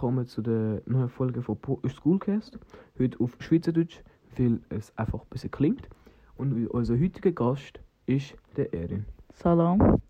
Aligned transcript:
willkommen 0.00 0.26
zu 0.26 0.40
der 0.40 0.80
neuen 0.86 1.10
Folge 1.10 1.42
von 1.42 1.58
Po- 1.58 1.78
Schoolcast. 1.86 2.58
Heute 2.98 3.20
auf 3.20 3.36
Schweizerdeutsch, 3.38 4.00
weil 4.34 4.58
es 4.70 4.96
einfach 4.96 5.20
ein 5.20 5.26
bisschen 5.28 5.50
klingt. 5.50 5.90
Und 6.38 6.68
unser 6.68 6.98
heutiger 6.98 7.32
Gast 7.32 7.80
ist 8.06 8.34
der 8.56 8.72
Erin. 8.72 9.04
Salam. 9.34 10.00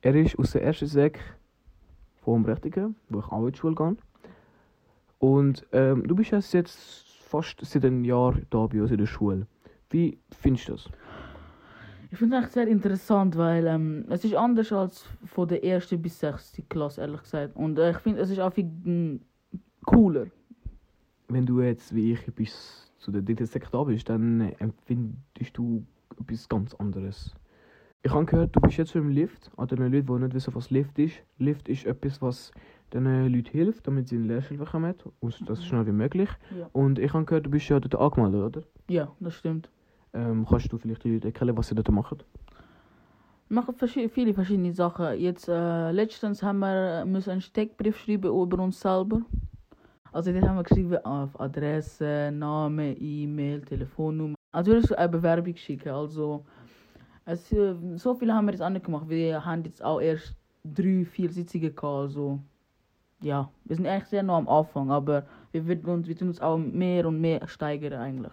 Er 0.00 0.14
ist 0.14 0.38
aus 0.38 0.52
der 0.52 0.62
ersten 0.64 0.86
Sek 0.86 1.20
vom 2.22 2.46
Rechtigen, 2.46 2.96
wo 3.10 3.18
ich 3.18 3.26
auch 3.26 3.44
in 3.44 3.52
die 3.52 3.58
Schule 3.58 3.74
gehe. 3.74 3.96
Und 5.18 5.66
ähm, 5.72 6.08
du 6.08 6.14
bist 6.14 6.30
jetzt 6.54 7.06
fast 7.20 7.60
seit 7.62 7.84
einem 7.84 8.04
Jahr 8.04 8.34
da 8.48 8.68
bei 8.68 8.80
uns 8.80 8.90
in 8.90 8.96
der 8.96 9.04
Schule. 9.04 9.46
Wie 9.90 10.18
findest 10.30 10.68
du 10.68 10.72
das? 10.72 10.88
Ich 12.12 12.18
finde 12.18 12.38
es 12.38 12.44
echt 12.44 12.52
sehr 12.52 12.66
interessant, 12.66 13.36
weil 13.36 13.66
ähm, 13.66 14.04
es 14.08 14.24
ist 14.24 14.34
anders 14.34 14.72
als 14.72 15.06
von 15.26 15.46
der 15.46 15.64
ersten 15.64 16.02
bis 16.02 16.18
sechsten 16.18 16.68
Klasse, 16.68 17.02
ehrlich 17.02 17.22
gesagt. 17.22 17.54
Und 17.54 17.78
äh, 17.78 17.92
ich 17.92 17.98
finde, 17.98 18.20
es 18.20 18.30
ist 18.30 18.40
auch 18.40 18.52
viel 18.52 18.64
mm, 18.64 19.20
cooler. 19.86 20.26
Wenn 21.28 21.46
du 21.46 21.60
jetzt, 21.60 21.94
wie 21.94 22.12
ich, 22.12 22.26
bis 22.34 22.92
zu 22.98 23.12
der 23.12 23.22
dritten 23.22 23.46
Sek 23.46 23.70
da 23.70 23.84
bist, 23.84 24.08
dann 24.08 24.40
äh, 24.40 24.54
empfindest 24.58 25.56
du 25.56 25.86
etwas 26.20 26.48
ganz 26.48 26.74
anderes. 26.74 27.32
Ich 28.02 28.12
habe 28.12 28.24
gehört, 28.24 28.56
du 28.56 28.60
bist 28.60 28.78
jetzt 28.78 28.90
schon 28.90 29.02
im 29.02 29.10
Lift. 29.10 29.50
An 29.56 29.68
den 29.68 29.78
Leuten, 29.78 30.06
die 30.06 30.24
nicht 30.24 30.34
wissen, 30.34 30.54
was 30.54 30.70
Lift 30.70 30.98
ist. 30.98 31.14
Lift 31.38 31.68
ist 31.68 31.86
etwas, 31.86 32.20
was 32.20 32.50
den 32.92 33.04
Leuten 33.04 33.50
hilft, 33.50 33.86
damit 33.86 34.08
sie 34.08 34.16
eine 34.16 34.26
Lehrstelle 34.26 34.58
bekommen. 34.58 34.94
Und 35.20 35.48
das 35.48 35.60
so 35.60 35.64
schnell 35.64 35.86
wie 35.86 35.92
möglich. 35.92 36.30
Ja. 36.58 36.68
Und 36.72 36.98
ich 36.98 37.12
habe 37.12 37.24
gehört, 37.24 37.46
du 37.46 37.50
bist 37.50 37.68
ja 37.68 37.78
dort 37.78 37.94
angemeldet, 37.94 38.56
oder? 38.56 38.66
Ja, 38.88 39.12
das 39.20 39.34
stimmt. 39.34 39.70
Ähm, 40.12 40.46
kannst 40.48 40.72
du 40.72 40.78
vielleicht 40.78 41.04
erklären, 41.04 41.56
was 41.56 41.68
sie 41.68 41.74
dort 41.74 41.90
machen? 41.90 42.18
Wir 43.48 43.54
machen 43.54 43.74
viele 43.76 44.34
verschiedene 44.34 44.72
Sachen. 44.72 45.18
Jetzt, 45.18 45.48
äh, 45.48 45.90
letztens 45.90 46.42
haben 46.42 46.60
wir 46.60 47.00
äh, 47.00 47.04
müssen 47.04 47.30
einen 47.30 47.40
Steckbrief 47.40 47.98
schreiben 47.98 48.30
über 48.30 48.62
uns 48.62 48.80
selber. 48.80 49.22
Also, 50.12 50.32
dort 50.32 50.46
haben 50.46 50.56
wir 50.56 50.64
geschrieben 50.64 50.98
auf 51.04 51.38
Adresse, 51.40 52.30
Name, 52.32 52.96
E-Mail, 52.96 53.60
Telefonnummer. 53.62 54.34
Also, 54.52 54.72
wir 54.72 54.98
eine 54.98 55.08
Bewerbung 55.08 55.56
schicken. 55.56 55.90
Also, 55.90 56.44
es, 57.24 57.52
äh, 57.52 57.74
so 57.96 58.14
viel 58.14 58.32
haben 58.32 58.46
wir 58.46 58.54
jetzt 58.54 58.68
nicht 58.68 58.84
gemacht. 58.84 59.08
Wir 59.08 59.44
haben 59.44 59.64
jetzt 59.64 59.82
auch 59.84 60.00
erst 60.00 60.34
drei, 60.64 61.04
vier 61.04 61.30
Sitzungen 61.30 61.74
gehabt. 61.74 61.84
Also, 61.84 62.40
ja, 63.22 63.50
wir 63.64 63.76
sind 63.76 63.86
eigentlich 63.86 64.08
sehr 64.08 64.22
noch 64.22 64.36
am 64.36 64.48
Anfang, 64.48 64.90
aber 64.90 65.26
wir, 65.52 65.66
werden 65.66 65.84
uns, 65.86 66.08
wir 66.08 66.16
tun 66.16 66.28
uns 66.28 66.40
auch 66.40 66.56
mehr 66.56 67.06
und 67.06 67.20
mehr 67.20 67.46
steigern 67.46 68.00
eigentlich. 68.00 68.32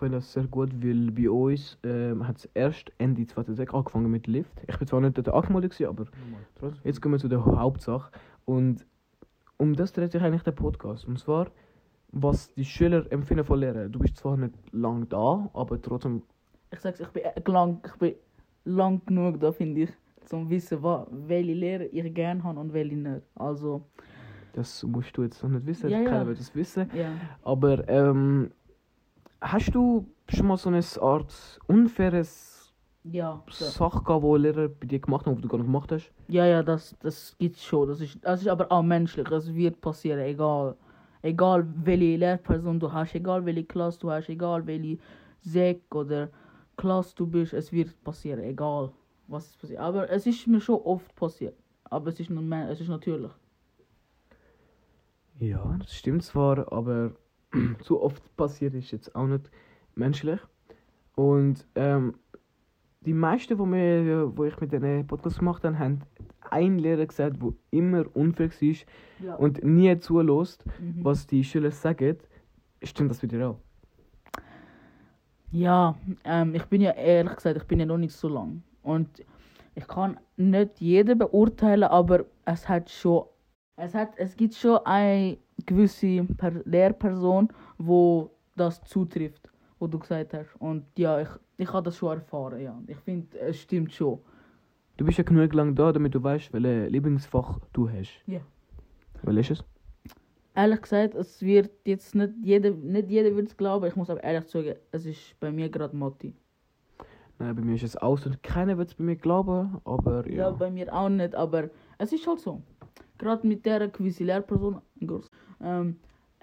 Ich 0.00 0.02
finde 0.02 0.16
das 0.16 0.32
sehr 0.32 0.44
gut, 0.46 0.70
weil 0.82 1.10
bei 1.10 1.28
uns 1.28 1.76
ähm, 1.84 2.26
hat 2.26 2.38
es 2.38 2.46
erst 2.54 2.90
Ende 2.96 3.26
2006 3.26 3.74
angefangen 3.74 4.10
mit 4.10 4.26
Lift. 4.26 4.50
Ich 4.66 4.78
bin 4.78 4.88
zwar 4.88 5.02
nicht 5.02 5.18
dort 5.18 5.28
angemeldet, 5.28 5.72
gewesen, 5.72 5.90
aber 5.90 6.06
trotzdem. 6.54 6.80
Jetzt 6.84 7.02
kommen 7.02 7.12
wir 7.16 7.18
zu 7.18 7.28
der 7.28 7.44
Hauptsache. 7.44 8.10
Und 8.46 8.86
um 9.58 9.76
das 9.76 9.92
dreht 9.92 10.12
sich 10.12 10.22
eigentlich 10.22 10.42
der 10.42 10.52
Podcast. 10.52 11.04
Und 11.06 11.18
zwar, 11.18 11.48
was 12.12 12.50
die 12.54 12.64
Schüler 12.64 13.04
empfinden 13.12 13.44
von 13.44 13.58
Lehren. 13.60 13.92
Du 13.92 13.98
bist 13.98 14.16
zwar 14.16 14.38
nicht 14.38 14.54
lang 14.72 15.06
da, 15.10 15.50
aber 15.52 15.82
trotzdem, 15.82 16.22
Ich 16.72 16.80
sag's, 16.80 16.98
ich 17.00 17.08
bin 17.08 17.22
äh, 17.24 17.32
lang, 17.50 17.82
ich 17.84 17.96
bin 17.98 18.14
lang 18.64 19.02
genug 19.04 19.38
da, 19.38 19.52
finde 19.52 19.82
ich, 19.82 19.90
zum 20.24 20.48
wissen, 20.48 20.82
wa- 20.82 21.06
welche 21.10 21.52
Lehrer 21.52 21.84
ich 21.92 22.14
gerne 22.14 22.42
habe 22.42 22.58
und 22.58 22.72
welche 22.72 22.96
nicht. 22.96 23.20
Also, 23.34 23.82
das 24.54 24.82
musst 24.82 25.14
du 25.14 25.24
jetzt 25.24 25.42
noch 25.42 25.50
nicht 25.50 25.66
wissen. 25.66 25.90
Ja, 25.90 25.98
ja. 26.00 26.04
Keiner 26.08 26.26
wird 26.26 26.40
das 26.40 26.54
wissen. 26.54 26.88
ja. 26.94 27.12
Aber 27.42 27.86
hast 29.40 29.74
du 29.74 30.06
schon 30.28 30.46
mal 30.46 30.56
so 30.56 30.68
eine 30.68 30.80
Art 31.00 31.60
unfaires 31.66 32.72
Ja. 33.04 33.42
Sache 33.48 34.02
gehabt, 34.02 34.24
die 34.24 34.36
Lehrer 34.38 34.68
bei 34.68 34.86
dir 34.86 35.00
gemacht 35.00 35.26
haben, 35.26 35.36
die 35.36 35.42
du 35.42 35.48
gar 35.48 35.58
nicht 35.58 35.66
gemacht 35.66 35.90
hast? 35.92 36.12
ja, 36.28 36.46
ja, 36.46 36.62
das, 36.62 36.94
das 37.00 37.36
gibt's 37.38 37.64
schon. 37.64 37.88
Das 37.88 38.00
ist, 38.00 38.18
das 38.22 38.42
ist 38.42 38.48
aber 38.48 38.70
auch 38.70 38.82
menschlich. 38.82 39.28
Es 39.30 39.52
wird 39.54 39.80
passieren, 39.80 40.20
egal. 40.20 40.76
Egal 41.22 41.66
welche 41.84 42.16
Lehrperson 42.16 42.80
du 42.80 42.90
hast, 42.92 43.14
egal 43.14 43.44
welche 43.44 43.64
Klasse 43.64 43.98
du 44.00 44.10
hast, 44.10 44.28
egal 44.28 44.66
welche 44.66 44.98
Sek 45.40 45.82
oder 45.94 46.30
Klasse 46.76 47.14
du 47.16 47.26
bist, 47.26 47.52
es 47.52 47.70
wird 47.72 48.02
passieren, 48.04 48.40
egal 48.40 48.90
was 49.26 49.48
es 49.50 49.56
passiert. 49.56 49.80
Aber 49.80 50.08
es 50.10 50.26
ist 50.26 50.46
mir 50.46 50.60
schon 50.60 50.80
oft 50.82 51.14
passiert. 51.14 51.54
Aber 51.84 52.08
es 52.08 52.20
ist, 52.20 52.30
es 52.30 52.80
ist 52.80 52.88
natürlich. 52.88 53.30
Ja, 55.38 55.76
das 55.78 55.94
stimmt 55.94 56.22
zwar, 56.22 56.70
aber 56.72 57.12
zu 57.82 58.00
oft 58.02 58.36
passiert 58.36 58.74
ist 58.74 58.90
jetzt 58.92 59.14
auch 59.14 59.26
nicht 59.26 59.50
menschlich. 59.94 60.40
Und 61.16 61.66
ähm, 61.74 62.14
die 63.02 63.14
meisten, 63.14 63.58
wo, 63.58 63.66
wir, 63.66 64.36
wo 64.36 64.44
ich 64.44 64.60
mit 64.60 64.72
diesen 64.72 65.06
Podcast 65.06 65.38
gemacht 65.38 65.64
habe, 65.64 65.78
haben 65.78 66.00
einen 66.50 66.78
Lehrer 66.78 67.06
gesagt, 67.06 67.36
der 67.42 67.52
immer 67.70 68.04
unfair 68.14 68.50
war 68.50 68.76
Ja. 69.26 69.34
und 69.36 69.62
nie 69.64 69.98
zulässt, 69.98 70.64
Mhm. 70.80 71.04
was 71.04 71.26
die 71.26 71.44
Schüler 71.44 71.70
sagen. 71.70 72.16
Stimmt 72.82 73.10
das 73.10 73.20
bei 73.20 73.26
dir 73.26 73.50
auch? 73.50 73.58
Ja, 75.52 75.96
ähm, 76.24 76.54
ich 76.54 76.64
bin 76.66 76.80
ja 76.80 76.92
ehrlich 76.92 77.34
gesagt, 77.34 77.56
ich 77.56 77.64
bin 77.64 77.80
ja 77.80 77.86
noch 77.86 77.98
nicht 77.98 78.14
so 78.14 78.28
lang. 78.28 78.62
Und 78.82 79.24
ich 79.74 79.86
kann 79.86 80.18
nicht 80.36 80.80
jeden 80.80 81.18
beurteilen, 81.18 81.84
aber 81.84 82.24
es 82.44 82.68
hat 82.68 82.88
schon, 82.90 83.24
es 83.80 83.94
hat, 83.94 84.12
es 84.16 84.36
gibt 84.36 84.54
schon 84.54 84.78
eine 84.84 85.38
gewisse 85.66 86.24
per 86.36 86.52
Lehrperson, 86.64 87.48
wo 87.78 88.30
das 88.56 88.82
zutrifft, 88.84 89.50
wo 89.78 89.86
du 89.86 89.98
gesagt 89.98 90.34
hast. 90.34 90.54
Und 90.58 90.84
ja, 90.98 91.20
ich, 91.20 91.28
ich 91.58 91.72
habe 91.72 91.84
das 91.84 91.96
schon 91.96 92.18
erfahren, 92.18 92.60
ja. 92.60 92.78
Ich 92.86 92.98
finde, 92.98 93.38
es 93.38 93.60
stimmt 93.60 93.92
schon. 93.92 94.18
Du 94.96 95.04
bist 95.04 95.18
ja 95.18 95.24
genug 95.24 95.52
lang 95.54 95.74
da, 95.74 95.92
damit 95.92 96.14
du 96.14 96.22
weißt, 96.22 96.52
welches 96.52 96.90
Lieblingsfach 96.90 97.58
du 97.72 97.88
hast. 97.88 98.20
Ja. 98.26 98.40
Welches 99.22 99.50
ist 99.50 99.60
es? 99.60 99.66
Ehrlich 100.54 100.82
gesagt, 100.82 101.14
es 101.14 101.40
wird 101.40 101.70
jetzt 101.84 102.14
nicht 102.14 102.34
jeder, 102.42 102.70
nicht 102.70 103.08
jeder 103.08 103.34
wird 103.34 103.48
es 103.48 103.56
glauben. 103.56 103.86
Ich 103.86 103.96
muss 103.96 104.10
aber 104.10 104.22
ehrlich 104.22 104.48
sagen, 104.48 104.74
es 104.90 105.06
ist 105.06 105.38
bei 105.40 105.50
mir 105.50 105.68
gerade 105.70 105.96
Mathe. 105.96 106.32
Nein, 107.38 107.56
bei 107.56 107.62
mir 107.62 107.76
ist 107.76 107.84
es 107.84 107.96
aus 107.96 108.26
und 108.26 108.42
keiner 108.42 108.76
wird 108.76 108.88
es 108.88 108.94
bei 108.94 109.04
mir 109.04 109.16
glauben, 109.16 109.80
aber 109.84 110.28
Ja. 110.28 110.48
ja. 110.48 110.50
bei 110.50 110.70
mir 110.70 110.92
auch 110.94 111.08
nicht, 111.08 111.34
aber 111.34 111.70
es 111.96 112.12
ist 112.12 112.26
halt 112.26 112.40
so. 112.40 112.60
Gerade 113.20 113.46
mit 113.46 113.66
der 113.66 113.88
gewissen 113.88 114.26
Lehrperson, 114.26 114.80
ähm, 115.62 115.96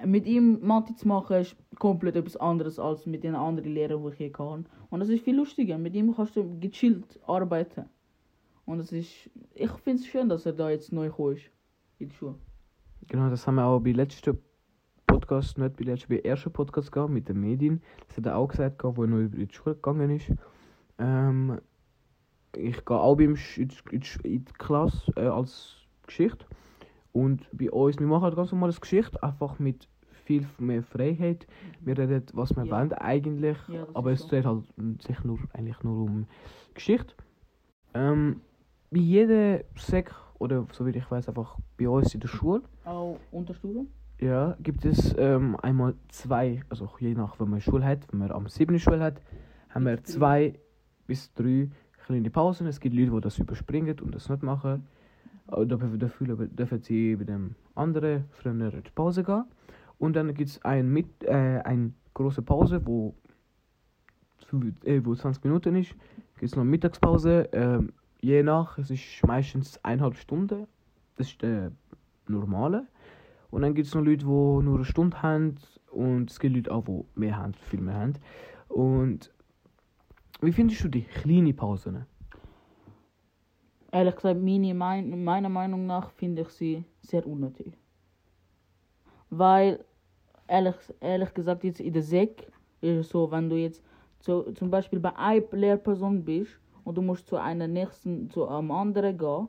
mit 0.06 0.28
ihm 0.28 0.60
Mathe 0.62 0.94
zu 0.94 1.08
machen, 1.08 1.38
ist 1.38 1.56
komplett 1.80 2.16
etwas 2.16 2.38
anderes 2.38 2.78
als 2.78 3.08
mit 3.08 3.24
den 3.24 3.34
anderen 3.34 3.74
Lehrern, 3.74 4.04
die 4.04 4.10
ich 4.10 4.18
hier 4.18 4.32
kann. 4.32 4.68
Und 4.92 5.02
es 5.02 5.10
ist 5.10 5.24
viel 5.24 5.36
lustiger. 5.36 5.80
Mit 5.80 5.96
ihm 5.96 6.16
kannst 6.16 6.36
du 6.36 6.60
gechillt 6.60 7.20
arbeiten. 7.26 7.86
Und 8.66 8.80
es 8.80 8.92
ist, 8.92 9.10
ich 9.56 9.72
finde 9.72 10.02
es 10.02 10.06
schön, 10.06 10.30
dass 10.30 10.46
er 10.46 10.54
da 10.54 10.70
jetzt 10.70 10.94
neu 10.94 11.08
gekommen 11.08 11.38
ist 11.38 11.50
in 11.98 12.10
die 12.10 12.16
Schule. 12.16 12.36
Genau, 13.08 13.32
das 13.32 13.48
haben 13.48 13.56
wir 13.56 13.66
auch 13.66 13.80
bei 13.80 13.92
letzten 13.92 14.38
Podcast, 15.08 15.58
nicht 15.58 15.78
bei 15.78 15.86
letzten, 15.86 16.10
bei 16.10 16.20
ersten 16.20 16.54
Podcast 16.54 16.92
gehabt 16.92 17.12
mit 17.12 17.28
den 17.28 17.40
Medien. 17.40 17.82
Das 18.08 18.18
hat 18.18 18.28
er 18.28 18.38
auch 18.38 18.50
gesagt, 18.50 18.84
wo 18.84 19.02
er 19.02 19.08
noch 19.08 19.18
über 19.18 19.38
die 19.38 19.52
Schule 19.52 19.74
gegangen 19.74 20.12
ist. 20.12 20.32
Ähm, 21.00 21.60
ich 22.56 22.86
gehe 22.86 22.98
auch 23.00 23.18
in, 23.18 23.36
in, 23.56 23.72
in 23.90 24.46
die 24.46 24.54
Klasse 24.60 25.12
äh, 25.16 25.26
als 25.26 25.78
Geschichte. 26.06 26.46
Und 27.18 27.48
bei 27.52 27.72
uns, 27.72 27.98
wir 28.00 28.06
machen 28.06 28.24
halt 28.24 28.36
ganz 28.36 28.52
normales 28.52 28.80
Geschichte, 28.80 29.22
einfach 29.24 29.58
mit 29.58 29.88
viel 30.26 30.46
mehr 30.60 30.84
Freiheit. 30.84 31.48
Wir 31.82 31.98
reden, 31.98 32.24
was 32.34 32.56
wir 32.56 32.64
Ja. 32.66 32.72
wollen 32.78 32.94
eigentlich, 32.94 33.58
Ja, 33.68 33.88
aber 33.96 34.12
es 34.12 34.20
so. 34.22 34.28
dreht 34.28 34.46
halt 34.46 34.64
sich 35.02 35.24
nur, 35.24 35.40
eigentlich 35.54 35.82
nur 35.84 36.04
um 36.04 36.28
Geschichte. 36.76 37.16
Ähm, 37.96 38.42
bei 38.92 39.00
jeder 39.00 39.62
Sek, 39.76 40.14
oder 40.38 40.68
so 40.74 40.86
wie 40.86 40.92
ich 40.92 41.10
weiß, 41.10 41.28
einfach 41.30 41.58
bei 41.78 41.90
uns 41.90 42.14
in 42.14 42.20
der 42.20 42.28
Schule, 42.28 42.62
Auch 42.86 43.18
Unterstufe? 43.32 43.88
ja, 44.20 44.56
gibt 44.62 44.86
es 44.86 45.16
ähm, 45.18 45.56
einmal 45.64 45.96
zwei, 46.10 46.62
also 46.70 46.88
je 47.00 47.16
nach, 47.16 47.40
wenn 47.40 47.50
man 47.50 47.62
Schule 47.62 47.84
hat, 47.86 48.06
wenn 48.12 48.20
man 48.20 48.32
am 48.32 48.48
7. 48.48 48.78
Schule 48.78 49.00
hat, 49.00 49.22
haben 49.70 49.86
wir 49.86 50.04
zwei 50.04 50.60
bis 51.08 51.34
drei 51.34 51.70
kleine 52.06 52.30
Pausen. 52.30 52.68
Es 52.68 52.80
gibt 52.80 52.96
Leute, 52.96 53.12
die 53.12 53.22
das 53.22 53.40
überspringen 53.40 54.00
und 54.02 54.14
das 54.14 54.30
nicht 54.30 54.44
machen. 54.44 54.86
Dafür, 55.48 55.98
dafür 55.98 56.48
dürfen 56.48 56.82
sie 56.82 57.16
bei 57.16 57.24
dem 57.24 57.56
anderen 57.76 58.26
in 58.44 58.60
die 58.60 58.92
Pause 58.94 59.24
gehen. 59.24 59.46
Und 59.98 60.16
dann 60.16 60.34
gibt 60.34 60.50
es 60.50 60.64
ein 60.64 60.90
mit, 60.90 61.24
äh, 61.24 61.62
eine 61.64 61.94
große 62.14 62.42
Pause, 62.42 62.86
wo, 62.86 63.16
äh, 64.84 65.02
wo 65.04 65.16
20 65.16 65.44
Minuten 65.44 65.76
ist. 65.76 65.92
Gibt 66.36 66.52
es 66.52 66.56
noch 66.56 66.62
eine 66.62 66.70
Mittagspause. 66.70 67.50
Ähm, 67.52 67.94
je 68.22 68.44
nach, 68.44 68.78
es 68.78 68.92
ist 68.92 69.26
meistens 69.26 69.84
eineinhalb 69.84 70.16
Stunden. 70.16 70.68
Das 71.16 71.30
ist 71.30 71.42
der 71.42 71.72
normale. 72.28 72.88
Und 73.50 73.62
dann 73.62 73.74
gibt 73.74 73.88
es 73.88 73.96
noch 73.96 74.04
Leute, 74.04 74.26
die 74.26 74.26
nur 74.26 74.76
eine 74.76 74.86
Stunde 74.86 75.22
haben. 75.22 75.56
Und 75.92 76.30
es 76.30 76.40
gibt 76.40 76.56
Leute 76.56 76.72
auch, 76.72 76.84
die 76.86 77.20
mehr 77.20 77.38
haben, 77.38 77.54
viel 77.54 77.82
mehr 77.82 77.96
haben. 77.96 78.14
Und 78.68 79.32
wie 80.42 80.52
findest 80.52 80.84
du 80.84 80.90
die 80.90 81.04
kleinen 81.04 81.56
Pausen? 81.56 82.06
Ehrlich 83.92 84.16
gesagt, 84.16 84.42
meine 84.42 84.74
mein, 84.74 85.24
meiner 85.24 85.50
Meinung 85.50 85.86
nach 85.86 86.12
finde 86.12 86.42
ich 86.42 86.50
sie 86.50 86.84
sehr 87.02 87.26
unnötig. 87.26 87.74
Weil, 89.30 89.84
ehrlich, 90.48 90.76
ehrlich 91.00 91.34
gesagt, 91.34 91.64
jetzt 91.64 91.80
in 91.80 91.94
der 91.94 92.04
Sek 92.04 92.52
ist 92.82 92.98
es 92.98 93.10
so, 93.10 93.32
wenn 93.32 93.50
du 93.50 93.56
jetzt 93.56 93.84
so, 94.20 94.52
zum 94.54 94.70
Beispiel 94.70 95.00
bei 95.00 95.16
einer 95.16 95.44
Lehrperson 95.52 96.24
bist 96.24 96.60
und 96.84 96.96
du 96.96 97.02
musst 97.02 97.28
zu 97.28 97.38
einer 97.38 97.68
nächsten, 97.68 98.30
zu 98.30 98.48
einem 98.48 98.72
anderen 98.72 99.18
gehen, 99.18 99.48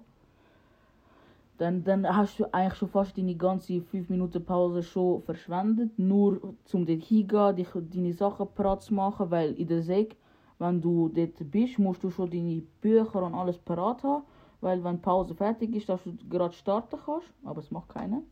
dann, 1.59 1.83
dann 1.83 2.17
hast 2.17 2.39
du 2.39 2.45
eigentlich 2.53 2.79
schon 2.79 2.89
fast 2.89 3.19
deine 3.19 3.35
ganze 3.35 3.81
5 3.81 4.09
Minuten 4.09 4.45
Pause 4.45 4.83
schon 4.83 5.23
verschwendet, 5.23 5.99
nur 5.99 6.41
um 6.73 6.87
dort 6.87 7.03
hingehen, 7.03 7.67
deine 7.91 8.13
Sachen 8.13 8.47
parat 8.55 8.83
zu 8.83 8.95
machen, 8.95 9.31
weil 9.31 9.55
in 9.55 9.67
der 9.67 9.83
Säge, 9.83 10.17
wenn 10.59 10.81
du 10.81 11.09
dort 11.09 11.51
bist, 11.51 11.79
musst 11.79 12.03
du 12.03 12.11
schon 12.11 12.31
deine 12.31 12.63
Bücher 12.81 13.23
und 13.23 13.35
alles 13.35 13.59
parat 13.59 14.03
haben, 14.03 14.25
weil 14.61 14.83
wenn 14.83 15.01
Pause 15.01 15.35
fertig 15.35 15.75
ist, 15.75 15.89
dass 15.89 16.03
du 16.05 16.17
gerade 16.29 16.55
starten 16.55 16.99
kannst, 17.05 17.29
aber 17.45 17.61
es 17.61 17.71
macht 17.71 17.89
keiner. 17.91 18.23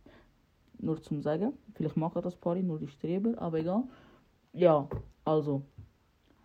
Nur 0.78 1.00
zum 1.00 1.22
Sagen, 1.22 1.52
vielleicht 1.74 1.96
machen 1.96 2.22
das 2.22 2.36
Party, 2.36 2.62
nur 2.62 2.78
die 2.78 2.88
Streber, 2.88 3.40
aber 3.40 3.58
egal. 3.58 3.84
Ja, 4.52 4.88
also, 5.24 5.62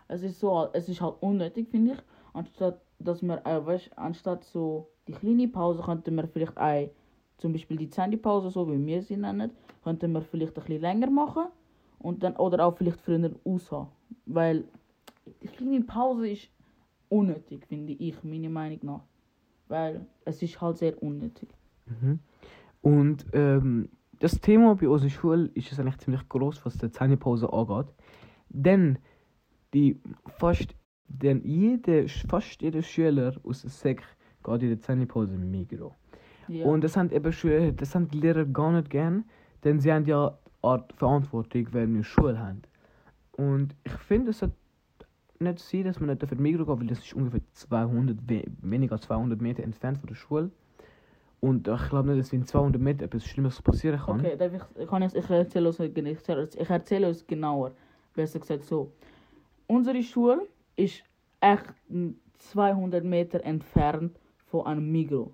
es 0.08 0.24
ist 0.24 0.40
so, 0.40 0.70
es 0.74 0.88
ist 0.88 1.02
halt 1.02 1.16
unnötig, 1.22 1.70
finde 1.70 1.94
ich, 1.94 2.00
anstatt 2.34 2.82
dass 3.06 3.22
man, 3.22 3.44
äh, 3.46 3.66
weißt, 3.66 3.98
anstatt 3.98 4.44
so 4.44 4.90
die 5.08 5.14
kleine 5.14 5.48
Pause 5.48 5.82
könnte 5.82 6.12
man 6.12 6.28
vielleicht 6.28 6.58
auch, 6.58 6.90
zum 7.38 7.54
Beispiel 7.54 7.78
die 7.78 8.18
Pause, 8.18 8.52
so 8.52 8.72
wie 8.72 8.86
wir 8.86 9.02
sie 9.02 9.18
nennen, 9.18 9.52
könnte 9.84 10.08
man 10.08 10.22
vielleicht 10.22 10.56
ein 10.58 10.64
bisschen 10.64 10.82
länger 10.82 11.10
machen 11.10 11.46
und 12.00 12.22
dann, 12.24 12.36
oder 12.36 12.66
auch 12.66 12.78
vielleicht 12.78 13.02
früher 13.02 13.32
aushaben. 13.44 13.88
Weil 14.26 14.66
die 15.70 15.80
Pause 15.82 16.30
ist 16.30 16.50
unnötig, 17.10 17.66
finde 17.68 17.94
ich, 17.94 18.24
meiner 18.24 18.50
Meinung 18.50 18.80
nach. 18.84 19.02
Weil 19.68 20.06
es 20.26 20.42
ist 20.42 20.60
halt 20.60 20.78
sehr 20.78 21.02
unnötig. 21.02 21.50
Mhm. 21.86 22.20
Und 22.82 23.26
ähm, 23.34 23.90
das 24.20 24.40
Thema 24.40 24.76
bei 24.76 24.88
unserer 24.88 25.10
Schule 25.10 25.50
ist 25.54 25.72
es 25.72 25.80
eigentlich 25.80 25.98
ziemlich 25.98 26.28
groß, 26.30 26.66
was 26.66 26.78
die 26.78 26.92
Zähnepause 26.92 27.52
angeht. 27.52 27.94
Denn 28.50 28.98
die 29.74 30.02
fast, 30.38 30.76
denn 31.08 31.44
jede, 31.44 32.08
fast 32.08 32.62
jeder 32.62 32.82
Schüler 32.82 33.36
aus 33.44 33.62
der 33.62 33.72
Sek 33.72 34.04
geht 34.44 34.62
in 34.64 34.70
der 34.70 34.80
Zähnepause 34.80 35.36
im 35.36 35.50
Migro. 35.50 35.96
Ja. 36.48 36.66
Und 36.66 36.84
das 36.84 36.98
haben 36.98 37.10
eben 37.12 37.32
Schüler, 37.32 37.72
das 37.72 37.96
haben 37.96 38.08
die 38.10 38.20
Lehrer 38.20 38.46
gar 38.46 38.72
nicht 38.72 38.90
gern, 38.90 39.26
denn 39.64 39.80
sie 39.80 39.92
haben 39.92 40.06
ja 40.06 40.38
Art 40.62 40.94
Verantwortung, 40.94 41.68
wenn 41.72 41.96
wir 41.96 42.04
Schule 42.04 42.38
haben. 42.38 42.62
Und 43.32 43.76
ich 43.84 43.94
finde, 43.94 44.32
es 44.32 44.40
sollte 44.40 44.56
nicht 45.42 45.60
sein, 45.60 45.84
dass 45.84 46.00
man 46.00 46.10
nicht 46.10 46.24
auf 46.24 46.30
den 46.30 46.42
Migro 46.42 46.66
geht, 46.66 46.80
weil 46.80 46.88
das 46.88 47.00
ist 47.00 47.14
ungefähr 47.14 47.42
200, 47.54 48.18
we- 48.28 48.46
weniger 48.62 48.94
als 48.94 49.04
200 49.04 49.42
Meter 49.42 49.64
entfernt 49.64 49.98
von 49.98 50.08
der 50.08 50.16
Schule. 50.16 50.52
Und 51.40 51.68
ich 51.68 51.90
glaube 51.90 52.10
nicht, 52.10 52.20
dass 52.20 52.34
in 52.34 52.46
200 52.46 52.82
Meter 52.82 53.06
etwas 53.06 53.26
Schlimmes 53.26 53.62
passieren 53.62 54.00
kann. 54.00 54.20
Okay, 54.20 54.38
darf 54.38 54.54
ich, 54.54 54.88
kann 54.88 55.02
ich, 55.02 55.16
ich 55.16 55.30
erzähle 55.30 55.70
ich 55.70 55.80
erzähle, 55.80 56.50
ich 56.58 56.70
erzähle 56.70 57.08
uns 57.08 57.26
genauer. 57.26 57.72
Besser 58.14 58.40
gesagt 58.40 58.64
so. 58.64 58.92
Unsere 59.68 60.04
Schule 60.04 60.48
ist 60.76 61.04
echt 61.40 61.74
200 62.38 63.04
Meter 63.04 63.44
entfernt 63.44 64.20
von 64.46 64.66
einem 64.68 64.92
Migro. 64.92 65.32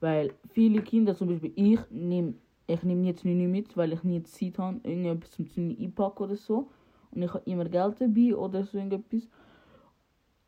Weil 0.00 0.32
viele 0.50 0.82
Kinder, 0.82 1.14
zum 1.14 1.28
Beispiel 1.28 1.52
ich, 1.54 1.80
nehme 1.90 2.34
ich 2.66 2.82
nehm 2.82 3.04
jetzt 3.04 3.24
nicht 3.24 3.48
mit, 3.48 3.76
weil 3.76 3.92
ich 3.92 4.02
nie 4.02 4.22
Zeit 4.24 4.58
habe, 4.58 4.80
irgendetwas 4.82 5.30
zum 5.30 5.46
zu 5.48 5.60
einpacken 5.60 6.24
oder 6.24 6.36
so. 6.36 6.68
Und 7.12 7.22
ich 7.22 7.32
habe 7.32 7.48
immer 7.48 7.64
Geld 7.66 8.00
dabei 8.00 8.34
oder 8.36 8.64
so 8.64 8.76
irgendetwas. 8.76 9.28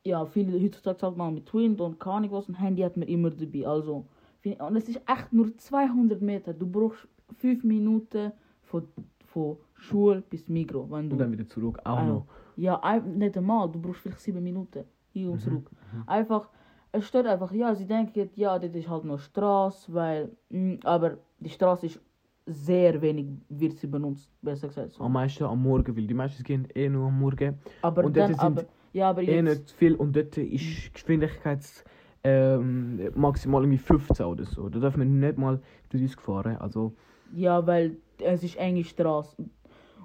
Ja, 0.04 0.24
viele 0.24 0.58
heutzutage 0.62 0.96
zahlt 0.96 1.16
man 1.16 1.34
mit 1.34 1.46
Twint 1.46 1.80
und 1.80 1.98
keine 2.00 2.16
Ahnung 2.16 2.32
was. 2.32 2.48
Ein 2.48 2.54
Handy 2.54 2.82
hat 2.82 2.96
man 2.96 3.08
immer 3.08 3.30
dabei. 3.30 3.66
Also, 3.66 4.06
und 4.44 4.76
es 4.76 4.88
ist 4.88 5.00
echt 5.06 5.32
nur 5.32 5.56
200 5.56 6.20
Meter. 6.22 6.52
Du 6.54 6.66
brauchst 6.66 7.06
5 7.36 7.64
Minuten 7.64 8.32
von, 8.62 8.84
von 9.26 9.56
Schule 9.74 10.22
bis 10.30 10.48
Migro. 10.48 10.86
Wenn 10.90 11.08
du, 11.10 11.14
Und 11.14 11.18
dann 11.20 11.32
wieder 11.32 11.46
zurück, 11.48 11.78
auch 11.84 11.98
Ah. 11.98 12.04
noch. 12.06 12.26
ja, 12.56 12.80
nicht 13.00 13.36
einmal. 13.36 13.68
Du 13.70 13.80
brauchst 13.80 14.00
vielleicht 14.00 14.20
7 14.20 14.42
Minuten 14.42 14.84
hin 15.12 15.28
und 15.28 15.40
zurück. 15.40 15.70
Einfach, 16.06 16.48
es 16.92 17.06
steht 17.06 17.26
einfach, 17.26 17.52
ja, 17.52 17.74
sie 17.74 17.86
denken, 17.86 18.30
ja, 18.34 18.58
das 18.58 18.74
ist 18.74 18.88
halt 18.88 19.04
nur 19.04 19.18
Straße, 19.18 19.92
weil, 19.92 20.30
mm, 20.50 20.76
aber 20.84 21.18
die 21.40 21.50
Straße 21.50 21.86
ist 21.86 22.00
sehr 22.46 22.98
wenig, 23.02 23.26
wird 23.50 23.76
sie 23.76 23.86
benutzt, 23.86 24.30
besser 24.40 24.68
gesagt. 24.68 24.92
So. 24.92 25.02
Am 25.04 25.12
meisten 25.12 25.44
am 25.44 25.62
Morgen, 25.62 25.94
weil 25.94 26.06
die 26.06 26.14
meisten 26.14 26.42
gehen 26.42 26.66
eh 26.74 26.88
nur 26.88 27.08
am 27.08 27.18
Morgen. 27.18 27.58
Aber 27.82 28.04
und 28.04 28.16
dann, 28.16 28.28
sind 28.28 28.40
aber, 28.40 28.64
ja, 28.92 29.10
aber 29.10 29.22
Eh 29.22 29.36
jetzt, 29.36 29.44
nicht 29.44 29.70
viel 29.72 29.94
und 29.94 30.14
dort 30.14 30.36
ist 30.36 30.92
Geschwindigkeits 30.94 31.84
ähm, 32.24 33.10
maximal 33.14 33.62
irgendwie 33.62 33.78
15 33.78 34.26
oder 34.26 34.44
so. 34.44 34.68
Da 34.68 34.78
darf 34.78 34.96
man 34.96 35.20
nicht 35.20 35.38
mal 35.38 35.60
30 35.90 36.20
fahren. 36.20 36.56
Also, 36.56 36.94
ja, 37.34 37.66
weil 37.66 37.96
es 38.20 38.42
ist 38.42 38.56
enge 38.56 38.84
Straße. 38.84 39.36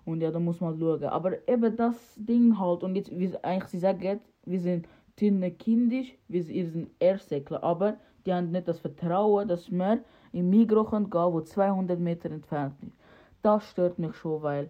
Und 0.06 0.22
ja, 0.22 0.32
da 0.32 0.40
muss 0.40 0.60
man 0.60 0.78
schauen. 0.78 1.04
Aber 1.06 1.48
eben 1.48 1.76
das 1.76 1.96
Ding 2.18 2.60
halt, 2.60 2.84
und 2.84 2.96
jetzt, 2.96 3.18
wie 3.18 3.34
eigentlich 3.42 3.70
sie 3.70 3.80
sagen, 3.80 4.20
wir 4.46 4.60
sind 4.60 4.88
dünne 5.20 5.52
kindisch, 5.52 6.14
wir 6.28 6.44
sind, 6.44 6.90
Erstsäckler, 7.00 7.64
aber 7.64 7.98
die 8.26 8.34
haben 8.34 8.52
nicht 8.52 8.68
das 8.68 8.80
Vertrauen, 8.80 9.48
dass 9.48 9.72
wir 9.72 10.04
in 10.32 10.50
Migros 10.50 10.90
gehen 10.90 11.10
können, 11.10 11.34
wo 11.34 11.42
200 11.42 12.00
Meter 12.00 12.32
entfernt 12.32 12.76
ist. 12.82 12.98
Das 13.42 13.70
stört 13.70 14.00
mich 14.00 14.16
schon, 14.16 14.42
weil 14.42 14.70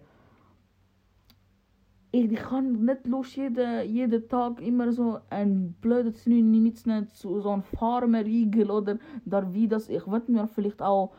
ich, 2.14 2.32
ich 2.32 2.38
kann 2.38 2.84
nicht 2.84 3.06
Lust 3.06 3.36
jeden, 3.36 3.88
jeden 3.90 4.28
Tag 4.28 4.60
immer 4.60 4.92
so 4.92 5.18
ein 5.30 5.74
blödes 5.80 6.26
mitzunehmen, 6.26 7.08
zu 7.08 7.40
so 7.40 7.50
einem 7.50 7.62
Farmerriegel 7.62 8.70
oder 8.70 8.98
da 9.24 9.52
wie 9.52 9.66
das. 9.66 9.88
Ich 9.88 10.06
würde 10.06 10.30
mir 10.30 10.46
vielleicht 10.46 10.80
auch 10.80 11.12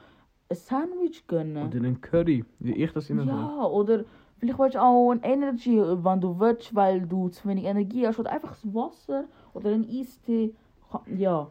ein 0.49 0.55
Sandwich 0.55 1.27
gönnen. 1.27 1.71
in 1.71 1.85
einen 1.85 2.01
Curry, 2.01 2.45
wie 2.59 2.73
ich 2.73 2.91
das 2.93 3.09
immer. 3.09 3.25
Ja, 3.25 3.65
oder 3.65 4.05
vielleicht 4.37 4.59
willst 4.59 4.75
du 4.75 4.81
auch 4.81 5.11
ein 5.11 5.21
Energy, 5.23 5.77
wenn 5.77 6.21
du 6.21 6.39
willst, 6.39 6.73
weil 6.73 7.01
du 7.01 7.29
zu 7.29 7.47
wenig 7.47 7.65
Energie 7.65 8.07
hast. 8.07 8.19
Oder 8.19 8.31
einfach 8.31 8.51
das 8.51 8.73
Wasser 8.73 9.25
oder 9.53 9.71
ein 9.71 9.85
Eistee. 9.89 10.53
Ja. 11.17 11.49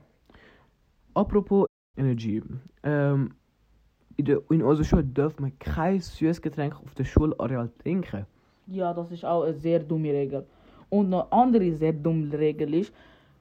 Apropos 1.12 1.66
Energie. 1.96 2.42
Ähm, 2.82 3.34
in, 4.16 4.24
der, 4.24 4.40
in 4.50 4.62
unserer 4.62 4.84
Schule 4.84 5.04
darf 5.04 5.38
man 5.38 5.58
kein 5.58 6.00
süßes 6.00 6.40
Getränk 6.40 6.80
auf 6.80 6.94
dem 6.94 7.04
Schulareal 7.04 7.70
trinken. 7.82 8.26
Ja, 8.66 8.94
das 8.94 9.10
ist 9.10 9.24
auch 9.24 9.42
eine 9.42 9.54
sehr 9.54 9.80
dumme 9.80 10.12
Regel. 10.12 10.46
Und 10.90 11.10
noch 11.10 11.30
eine 11.30 11.42
andere 11.42 11.72
sehr 11.72 11.92
dumme 11.92 12.36
Regel 12.38 12.74
ist, 12.74 12.92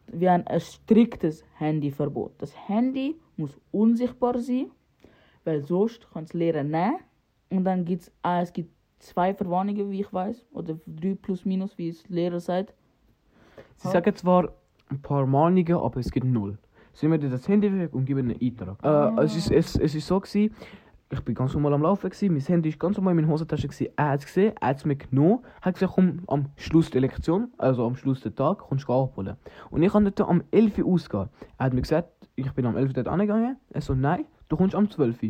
wir 0.07 0.31
haben 0.31 0.45
ein 0.47 0.59
striktes 0.59 1.43
Handyverbot. 1.57 2.33
Das 2.39 2.53
Handy 2.67 3.15
muss 3.37 3.57
unsichtbar 3.71 4.37
sein, 4.39 4.67
weil 5.43 5.61
sonst 5.61 6.11
kann 6.11 6.25
es 6.25 6.33
Lehrer 6.33 6.63
nehmen. 6.63 6.97
Und 7.49 7.63
dann 7.65 7.85
gibt's, 7.85 8.11
ah, 8.21 8.41
es 8.41 8.51
gibt 8.51 8.69
zwei 8.99 9.33
Verwarnungen, 9.33 9.89
wie 9.91 10.01
ich 10.01 10.11
weiß, 10.11 10.45
oder 10.53 10.77
drei 10.85 11.15
plus 11.15 11.45
minus, 11.45 11.77
wie 11.77 11.89
es 11.89 12.07
Lehrer 12.09 12.39
sagt. 12.39 12.73
Sie 13.75 13.87
Ja. 13.87 13.93
sagen 13.93 14.15
zwar 14.15 14.49
ein 14.89 15.01
paar 15.01 15.25
Mahnungen, 15.25 15.75
aber 15.75 15.99
es 15.99 16.11
gibt 16.11 16.25
null. 16.25 16.57
Sie 16.93 17.07
nehmen 17.07 17.29
das 17.31 17.47
Handy 17.47 17.71
weg 17.75 17.93
und 17.93 18.05
geben 18.05 18.29
einen 18.29 18.39
Eintrag. 18.41 18.77
Äh, 18.83 19.23
es, 19.23 19.35
ist, 19.35 19.51
es, 19.51 19.75
es 19.75 19.95
ist 19.95 20.05
so 20.07 20.19
gewesen, 20.19 20.53
ich 21.13 21.21
bin 21.21 21.35
ganz 21.35 21.53
normal 21.53 21.73
am 21.73 21.83
Laufen 21.83 22.09
gewesen, 22.09 22.33
mein 22.33 22.41
Handy 22.41 22.69
ist 22.69 22.79
ganz 22.79 22.97
normal 22.97 23.11
in 23.11 23.17
meiner 23.17 23.31
Hosentasche 23.31 23.67
gewesen. 23.67 23.93
Er 23.95 24.09
hat 24.09 24.19
es 24.19 24.25
gesehen, 24.25 24.53
er 24.59 24.69
hat 24.69 24.77
es 24.77 24.85
mir 24.85 24.95
genommen, 24.95 25.39
hat 25.61 25.75
gesagt, 25.75 25.93
komm 25.93 26.21
am 26.27 26.49
Schluss 26.55 26.89
der 26.89 27.01
Lektion, 27.01 27.51
also 27.57 27.85
am 27.85 27.95
Schluss 27.95 28.21
der 28.21 28.33
Tag, 28.35 28.59
kommst 28.59 28.87
du 28.87 28.93
abholen. 28.93 29.37
Und 29.69 29.83
ich 29.83 29.91
dort 29.91 30.21
am 30.21 30.43
11 30.51 30.79
Uhr 30.79 30.93
ausgehen. 30.93 31.29
Er 31.57 31.65
hat 31.65 31.73
mir 31.73 31.81
gesagt, 31.81 32.09
ich 32.35 32.51
bin 32.51 32.65
am 32.65 32.75
11 32.75 32.89
Uhr 32.89 32.93
dort 32.93 33.07
angegangen. 33.07 33.57
Er 33.69 33.81
so, 33.81 33.93
nein, 33.93 34.25
du 34.49 34.57
kommst 34.57 34.75
am 34.75 34.89
12 34.89 35.23
Uhr. 35.23 35.29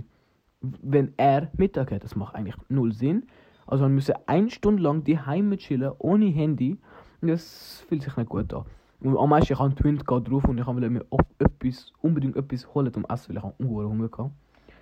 Wenn 0.61 1.13
er 1.17 1.49
Mittag 1.57 1.91
hat, 1.91 2.03
das 2.03 2.15
macht 2.15 2.35
eigentlich 2.35 2.55
null 2.69 2.93
Sinn. 2.93 3.23
Also 3.67 3.83
man 3.83 3.95
müsse 3.95 4.27
eine 4.27 4.49
Stunde 4.49 4.81
lang 4.81 5.03
die 5.03 5.19
Heime 5.19 5.57
chillen, 5.57 5.91
ohne 5.99 6.25
Handy. 6.25 6.79
Das 7.21 7.83
fühlt 7.87 8.03
sich 8.03 8.15
nicht 8.15 8.29
gut 8.29 8.53
an. 8.53 8.65
Und 9.01 9.17
am 9.17 9.29
meisten, 9.29 9.51
ich 9.51 9.59
habe 9.59 9.73
die 9.73 9.83
Hunde 9.83 10.03
drauf 10.03 10.45
und 10.45 10.57
ich 10.57 10.65
will 10.65 10.89
mir 10.89 11.05
etwas, 11.39 11.91
unbedingt 12.01 12.37
etwas 12.37 12.73
holen 12.73 12.93
zum 12.93 13.05
Essen, 13.09 13.29
weil 13.29 13.37
ich 13.37 13.43
habe 13.43 13.89
Hunger 13.89 14.07
gehabt. 14.07 14.31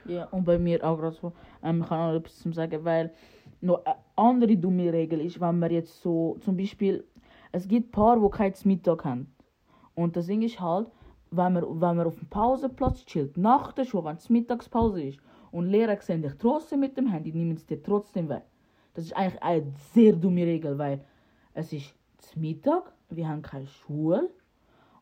Ja, 0.05 0.25
und 0.25 0.45
bei 0.45 0.57
mir 0.57 0.83
auch 0.83 0.97
gerade 0.97 1.15
so. 1.15 1.33
Ähm, 1.63 1.81
ich 1.81 1.87
kann 1.87 2.13
noch 2.13 2.19
etwas 2.19 2.39
zum 2.39 2.53
sagen, 2.53 2.83
weil 2.83 3.11
noch 3.61 3.85
eine 3.85 3.95
andere 4.15 4.57
dumme 4.57 4.91
Regel 4.91 5.21
ist, 5.21 5.39
wenn 5.39 5.59
man 5.59 5.71
jetzt 5.71 6.01
so, 6.01 6.37
zum 6.41 6.57
Beispiel, 6.57 7.05
es 7.51 7.67
gibt 7.67 7.91
Paar, 7.91 8.19
die 8.19 8.29
kein 8.29 8.53
Mittag 8.63 9.05
haben. 9.05 9.33
Und 9.93 10.15
das 10.15 10.27
Ding 10.27 10.41
ist 10.41 10.59
halt, 10.59 10.89
wenn 11.31 11.53
man, 11.53 11.63
wenn 11.63 11.97
man 11.97 12.07
auf 12.07 12.17
dem 12.17 12.27
Pausenplatz 12.27 13.05
chillt, 13.05 13.37
nach 13.37 13.71
der 13.73 13.85
Schule, 13.85 14.05
wenn 14.05 14.17
es 14.17 14.29
Mittagspause 14.29 15.01
ist, 15.03 15.19
und 15.51 15.67
Lehrer 15.67 15.99
sehen 16.01 16.21
dich 16.21 16.33
trotzdem 16.39 16.79
mit 16.79 16.97
dem 16.97 17.07
Handy, 17.07 17.31
nehmen 17.31 17.57
sie 17.57 17.67
dir 17.67 17.83
trotzdem 17.83 18.29
weg. 18.29 18.43
Das 18.93 19.05
ist 19.05 19.15
eigentlich 19.15 19.41
eine 19.43 19.71
sehr 19.93 20.13
dumme 20.13 20.45
Regel, 20.45 20.77
weil 20.77 21.03
es 21.53 21.73
ist 21.73 21.93
Mittag, 22.35 22.93
wir 23.09 23.27
haben 23.27 23.41
keine 23.41 23.67
Schule, 23.67 24.29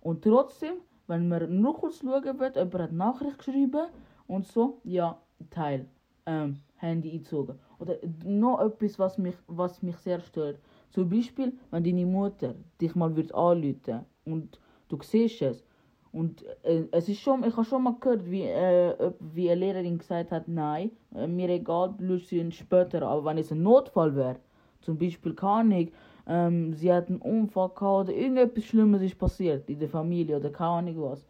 und 0.02 0.24
trotzdem, 0.24 0.76
wenn 1.08 1.28
man 1.28 1.62
noch 1.62 1.80
kurz 1.80 2.00
schauen 2.00 2.40
wird, 2.40 2.56
jemand 2.56 2.74
hat 2.74 2.92
Nachricht 2.92 3.38
geschrieben 3.38 3.88
und 4.30 4.48
so, 4.48 4.80
ja, 4.84 5.20
Teil, 5.50 5.86
ähm, 6.26 6.58
Handy 6.76 7.12
eingezogen. 7.12 7.60
Oder 7.80 7.98
noch 8.24 8.62
etwas, 8.62 8.98
was 9.00 9.18
mich, 9.18 9.36
was 9.48 9.82
mich 9.82 9.98
sehr 9.98 10.20
stört. 10.22 10.60
Zum 10.92 11.10
Beispiel, 11.10 11.54
wenn 11.72 11.84
deine 11.84 12.06
Mutter 12.06 12.56
dich 12.80 12.96
mal 12.96 13.16
wird 13.16 13.34
anrufen 13.34 14.06
und 14.26 14.60
du 14.88 14.98
siehst 15.02 15.42
es. 15.42 15.64
Und 16.12 16.44
äh, 16.64 16.86
es 16.92 17.08
ist 17.10 17.20
schon, 17.20 17.44
ich 17.44 17.56
habe 17.56 17.66
schon 17.66 17.84
mal 17.84 17.96
gehört, 18.00 18.30
wie, 18.30 18.44
äh, 18.44 19.12
wie 19.20 19.50
eine 19.50 19.60
Lehrerin 19.60 19.98
gesagt 20.00 20.32
hat, 20.32 20.48
nein, 20.48 20.92
äh, 21.14 21.28
mir 21.28 21.50
egal, 21.50 21.94
löst 22.00 22.28
sie 22.28 22.52
später. 22.52 23.04
Aber 23.04 23.26
wenn 23.26 23.38
es 23.38 23.52
ein 23.52 23.62
Notfall 23.62 24.16
wäre, 24.16 24.40
zum 24.82 24.98
Beispiel 24.98 25.36
keine 25.36 25.76
Ahnung, 25.76 25.92
ähm, 26.28 26.74
sie 26.74 26.92
hat 26.92 27.10
einen 27.10 27.22
Unfall 27.22 27.70
gehabt 27.70 28.10
oder 28.10 28.14
irgendetwas 28.14 28.64
Schlimmes 28.66 29.02
ist 29.02 29.18
passiert 29.18 29.70
in 29.70 29.80
der 29.80 29.90
Familie 29.90 30.38
oder 30.38 30.52
keine 30.52 30.70
Ahnung 30.70 31.02
was. 31.02 31.28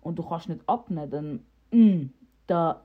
Und 0.00 0.18
du 0.18 0.22
kannst 0.22 0.48
nicht 0.48 0.62
abnehmen, 0.66 1.10
dann, 1.10 1.40
mm, 1.70 2.10
da 2.48 2.82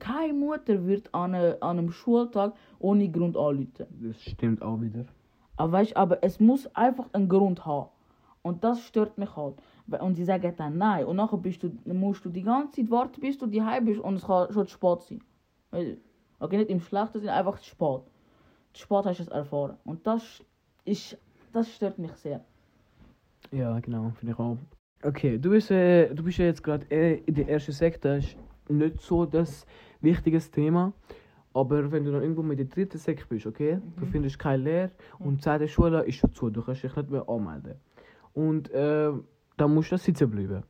keine 0.00 0.34
Mutter 0.34 0.86
wird 0.86 1.14
an, 1.14 1.34
eine, 1.34 1.62
an 1.62 1.78
einem 1.78 1.90
Schultag 1.90 2.54
ohne 2.78 3.08
Grund 3.08 3.36
anrufen. 3.36 3.86
Das 4.02 4.20
stimmt 4.22 4.62
auch 4.62 4.80
wieder. 4.80 5.06
Aber 5.56 5.72
weißt, 5.72 5.96
aber 5.96 6.22
es 6.22 6.40
muss 6.40 6.66
einfach 6.74 7.06
einen 7.12 7.28
Grund 7.28 7.64
haben. 7.64 7.88
Und 8.42 8.62
das 8.64 8.80
stört 8.82 9.18
mich 9.18 9.34
halt. 9.34 9.56
Und 10.00 10.14
sie 10.14 10.24
sagen 10.24 10.52
dann 10.56 10.78
nein. 10.78 11.06
Und 11.06 11.16
nachher 11.16 11.38
bist 11.38 11.62
du, 11.62 11.70
musst 11.86 12.24
du 12.24 12.28
die 12.28 12.42
ganze 12.42 12.82
Zeit 12.82 12.90
warten, 12.90 13.20
bis 13.20 13.38
du 13.38 13.46
daheim 13.46 13.86
bist 13.86 14.00
und 14.00 14.16
es 14.16 14.24
kann 14.24 14.52
schon 14.52 14.68
spät 14.68 15.00
sein. 15.02 15.20
Okay, 16.38 16.58
nicht 16.58 16.70
im 16.70 16.80
schlechten 16.80 17.20
Sinne, 17.20 17.32
einfach 17.32 17.58
zu 17.58 17.70
spät. 17.70 18.02
Zu 18.74 18.82
spät 18.82 19.06
hast 19.06 19.18
du 19.18 19.22
es 19.24 19.28
erfahren. 19.28 19.76
Und 19.84 20.06
das 20.06 20.44
ist, 20.84 21.18
das 21.52 21.74
stört 21.74 21.98
mich 21.98 22.12
sehr. 22.12 22.44
Ja, 23.50 23.78
genau, 23.80 24.10
finde 24.10 24.34
ich 24.34 24.38
auch. 24.38 24.56
Okay, 25.02 25.38
du 25.38 25.50
bist, 25.50 25.70
äh, 25.70 26.12
du 26.14 26.22
bist 26.22 26.38
ja 26.38 26.46
jetzt 26.46 26.62
gerade 26.62 26.86
äh, 26.90 27.18
in 27.26 27.34
der 27.34 27.48
ersten 27.48 27.72
Sekte, 27.72 28.20
nicht 28.70 29.00
so 29.00 29.24
das 29.26 29.66
wichtiges 30.00 30.50
Thema. 30.50 30.92
Aber 31.54 31.90
wenn 31.90 32.04
du 32.04 32.12
dann 32.12 32.22
irgendwo 32.22 32.42
mit 32.42 32.58
der 32.58 32.66
dritten 32.66 32.98
Sekte 32.98 33.26
bist, 33.28 33.46
okay, 33.46 33.80
du 33.96 34.04
Mhm. 34.04 34.10
findest 34.10 34.38
keine 34.38 34.62
Lehre 34.62 34.90
und 35.18 35.36
die 35.36 35.40
zweite 35.40 35.66
Schule 35.66 36.02
ist 36.04 36.16
schon 36.16 36.32
zu, 36.32 36.50
du 36.50 36.62
kannst 36.62 36.82
dich 36.84 36.94
nicht 36.94 37.10
mehr 37.10 37.28
anmelden. 37.28 37.74
Und 38.34 38.70
äh, 38.70 39.10
dann 39.56 39.74
musst 39.74 39.90
du 39.90 39.94
da 39.96 39.98
sitzen 39.98 40.30
bleiben. 40.30 40.62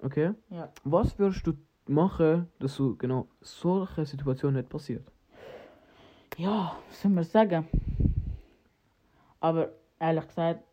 Okay? 0.00 0.32
Ja. 0.50 0.68
Was 0.84 1.16
würdest 1.18 1.46
du 1.46 1.52
machen, 1.86 2.48
dass 2.58 2.74
so 2.74 2.96
genau 2.96 3.28
solche 3.40 4.04
Situationen 4.04 4.56
nicht 4.56 4.68
passiert? 4.68 5.06
Ja, 6.38 6.76
was 6.88 7.02
soll 7.02 7.10
man 7.12 7.24
sagen? 7.24 7.68
Aber 9.40 9.70
ehrlich 10.00 10.26
gesagt, 10.26 10.64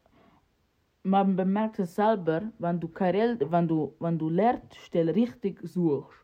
man 1.03 1.35
bemerkt 1.35 1.79
es 1.79 1.95
selber, 1.95 2.41
wenn 2.59 2.79
du 2.79 2.87
keine, 2.87 3.17
Rel- 3.17 3.51
wenn 3.51 3.67
du, 3.67 3.93
wenn 3.99 4.17
du 4.17 4.29
Lehrstelle 4.29 5.13
richtig 5.15 5.59
suchst 5.63 6.17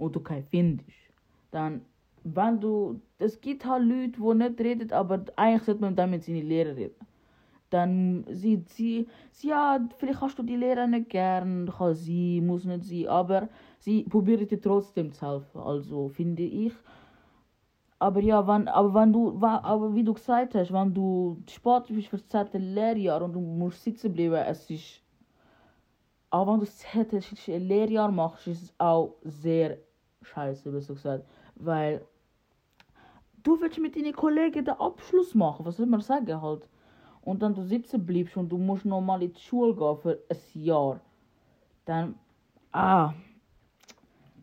und 0.00 0.16
du 0.16 0.20
keine 0.20 0.42
findest, 0.42 0.90
dann, 1.50 1.82
wenn 2.24 2.60
du, 2.60 3.00
es 3.18 3.40
gibt 3.40 3.64
halt 3.64 3.84
Leute, 3.84 4.20
die 4.20 4.34
nicht 4.34 4.60
reden, 4.60 4.92
aber 4.92 5.24
eigentlich 5.36 5.62
sollte 5.62 5.80
man 5.82 5.96
dann 5.96 6.10
mit 6.10 6.24
seinen 6.24 6.48
Lehrern 6.48 6.74
reden. 6.74 7.06
Dann 7.70 8.24
sieht 8.28 8.68
sie, 8.68 9.06
sie, 9.30 9.48
ja, 9.48 9.78
vielleicht 9.96 10.20
hast 10.20 10.38
du 10.38 10.42
die 10.42 10.56
Lehrer 10.56 10.88
nicht 10.88 11.08
gern, 11.08 11.70
kann 11.70 11.94
sie, 11.94 12.40
muss 12.40 12.64
nicht 12.64 12.84
sie, 12.84 13.08
aber 13.08 13.48
sie 13.78 14.02
probiert 14.04 14.50
dir 14.50 14.60
trotzdem 14.60 15.12
zu 15.12 15.26
helfen. 15.26 15.60
Also 15.60 16.08
finde 16.08 16.42
ich, 16.42 16.72
aber 18.00 18.20
ja, 18.20 18.46
wenn, 18.48 18.66
aber 18.66 18.94
wenn 18.94 19.12
du, 19.12 19.38
aber 19.40 19.94
wie 19.94 20.02
du 20.02 20.14
gesagt 20.14 20.54
hast, 20.54 20.72
wenn 20.72 20.94
du 20.94 21.42
spät 21.48 21.84
bist 21.88 22.08
für 22.08 22.16
das 22.16 22.26
zweite 22.28 22.58
Lehrjahr 22.58 23.22
und 23.22 23.34
du 23.34 23.40
musst 23.40 23.84
sitzen 23.84 24.12
bleiben, 24.14 24.34
es 24.34 24.70
ist, 24.70 25.02
auch 26.30 26.46
wenn 26.46 26.60
du 26.60 26.64
das 26.64 26.78
zweite 26.78 27.20
Lehrjahr 27.58 28.10
machst, 28.10 28.46
ist 28.48 28.62
es 28.62 28.74
auch 28.78 29.16
sehr 29.22 29.78
scheiße, 30.22 30.70
besser 30.70 30.94
gesagt, 30.94 31.24
weil 31.56 32.04
du 33.42 33.60
willst 33.60 33.78
mit 33.78 33.96
deinen 33.96 34.12
Kollegen 34.12 34.64
den 34.64 34.74
Abschluss 34.74 35.34
machen, 35.34 35.64
was 35.64 35.76
soll 35.76 35.86
man 35.86 36.00
sagen 36.00 36.40
halt, 36.40 36.68
und 37.22 37.42
dann 37.42 37.54
du 37.54 37.62
sitzen 37.62 38.04
bleibst 38.04 38.36
und 38.36 38.48
du 38.48 38.58
musst 38.58 38.84
nochmal 38.84 39.22
in 39.22 39.32
die 39.32 39.40
Schule 39.40 39.74
gehen 39.74 39.96
für 39.98 40.22
ein 40.28 40.62
Jahr, 40.62 41.00
dann, 41.84 42.14
ah, 42.72 43.12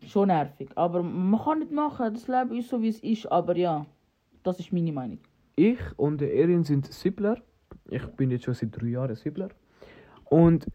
schon 0.05 0.27
nervig. 0.27 0.69
Aber 0.75 1.03
man 1.03 1.41
kann 1.41 1.59
nicht 1.59 1.71
machen, 1.71 2.13
das 2.13 2.27
Leben 2.27 2.55
ist 2.55 2.69
so 2.69 2.81
wie 2.81 2.89
es 2.89 2.99
ist, 2.99 3.25
aber 3.31 3.55
ja, 3.55 3.85
das 4.43 4.59
ist 4.59 4.71
meine 4.71 4.91
Meinung. 4.91 5.19
Ich 5.55 5.79
und 5.97 6.21
der 6.21 6.33
Erin 6.35 6.63
sind 6.63 6.91
Siebler. 6.91 7.41
Ich 7.89 8.05
bin 8.15 8.31
jetzt 8.31 8.45
schon 8.45 8.53
seit 8.53 8.79
drei 8.79 8.87
Jahren 8.87 9.15
Siebler. 9.15 9.49
Und 10.25 10.67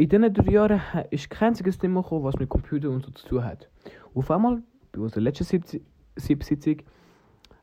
in 0.00 0.08
diesen 0.08 0.32
drei 0.32 0.52
Jahren 0.52 0.94
ha- 0.94 1.00
ist 1.10 1.28
kein 1.30 1.48
einziges 1.48 1.76
Thema 1.78 2.02
gekommen, 2.02 2.24
was 2.24 2.36
mit 2.38 2.48
Computer 2.48 2.88
und 2.90 3.04
so 3.04 3.10
zu 3.12 3.26
tun 3.28 3.44
hat. 3.44 3.68
Auf 4.14 4.30
einmal, 4.30 4.62
bei 4.92 5.00
unserer 5.00 5.20
letzten 5.20 5.44
Sieb- 5.44 5.82
Sieb-Sitzung, 6.16 6.76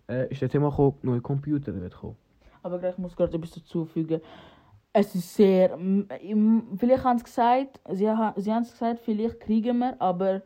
äh, 0.07 0.31
ist 0.31 0.41
das 0.41 0.51
Thema 0.51 0.69
gekommen, 0.69 0.97
neue 1.01 1.21
Computer 1.21 1.73
wird 1.73 1.95
kommen. 1.95 2.15
Aber 2.63 2.79
gleich 2.79 2.97
muss 2.97 3.11
ich 3.11 3.17
gerade 3.17 3.35
etwas 3.37 3.51
dazufügen. 3.51 4.21
Es 4.93 5.13
ist 5.15 5.35
sehr. 5.35 5.77
Vielleicht 6.77 7.03
haben 7.03 7.17
sie 7.19 7.23
gesagt, 7.23 7.79
sie, 7.91 7.97
sie 8.37 8.51
haben 8.53 8.63
es 8.63 8.71
gesagt, 8.71 8.99
vielleicht 8.99 9.39
kriegen 9.39 9.79
wir, 9.79 9.99
aber 10.01 10.41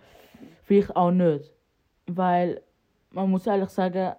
vielleicht 0.64 0.96
auch 0.96 1.12
nicht. 1.12 1.54
Weil 2.08 2.62
man 3.12 3.30
muss 3.30 3.48
ehrlich 3.48 3.70
sagen, 3.70 4.14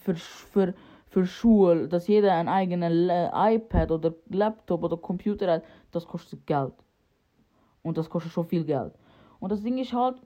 für, 0.00 0.14
für, 0.16 0.74
für 1.08 1.26
Schule, 1.26 1.88
dass 1.88 2.08
jeder 2.08 2.34
ein 2.34 2.48
eigenes 2.48 2.92
Le- 2.92 3.30
iPad 3.34 3.90
oder 3.92 4.14
Laptop 4.30 4.82
oder 4.82 4.96
Computer 4.96 5.52
hat, 5.52 5.64
das 5.92 6.06
kostet 6.06 6.44
Geld. 6.46 6.72
Und 7.86 7.96
das 7.96 8.10
kostet 8.10 8.32
schon 8.32 8.46
viel 8.46 8.64
Geld. 8.64 8.92
Und 9.38 9.52
das 9.52 9.62
Ding 9.62 9.78
ist 9.78 9.92
halt, 9.92 10.16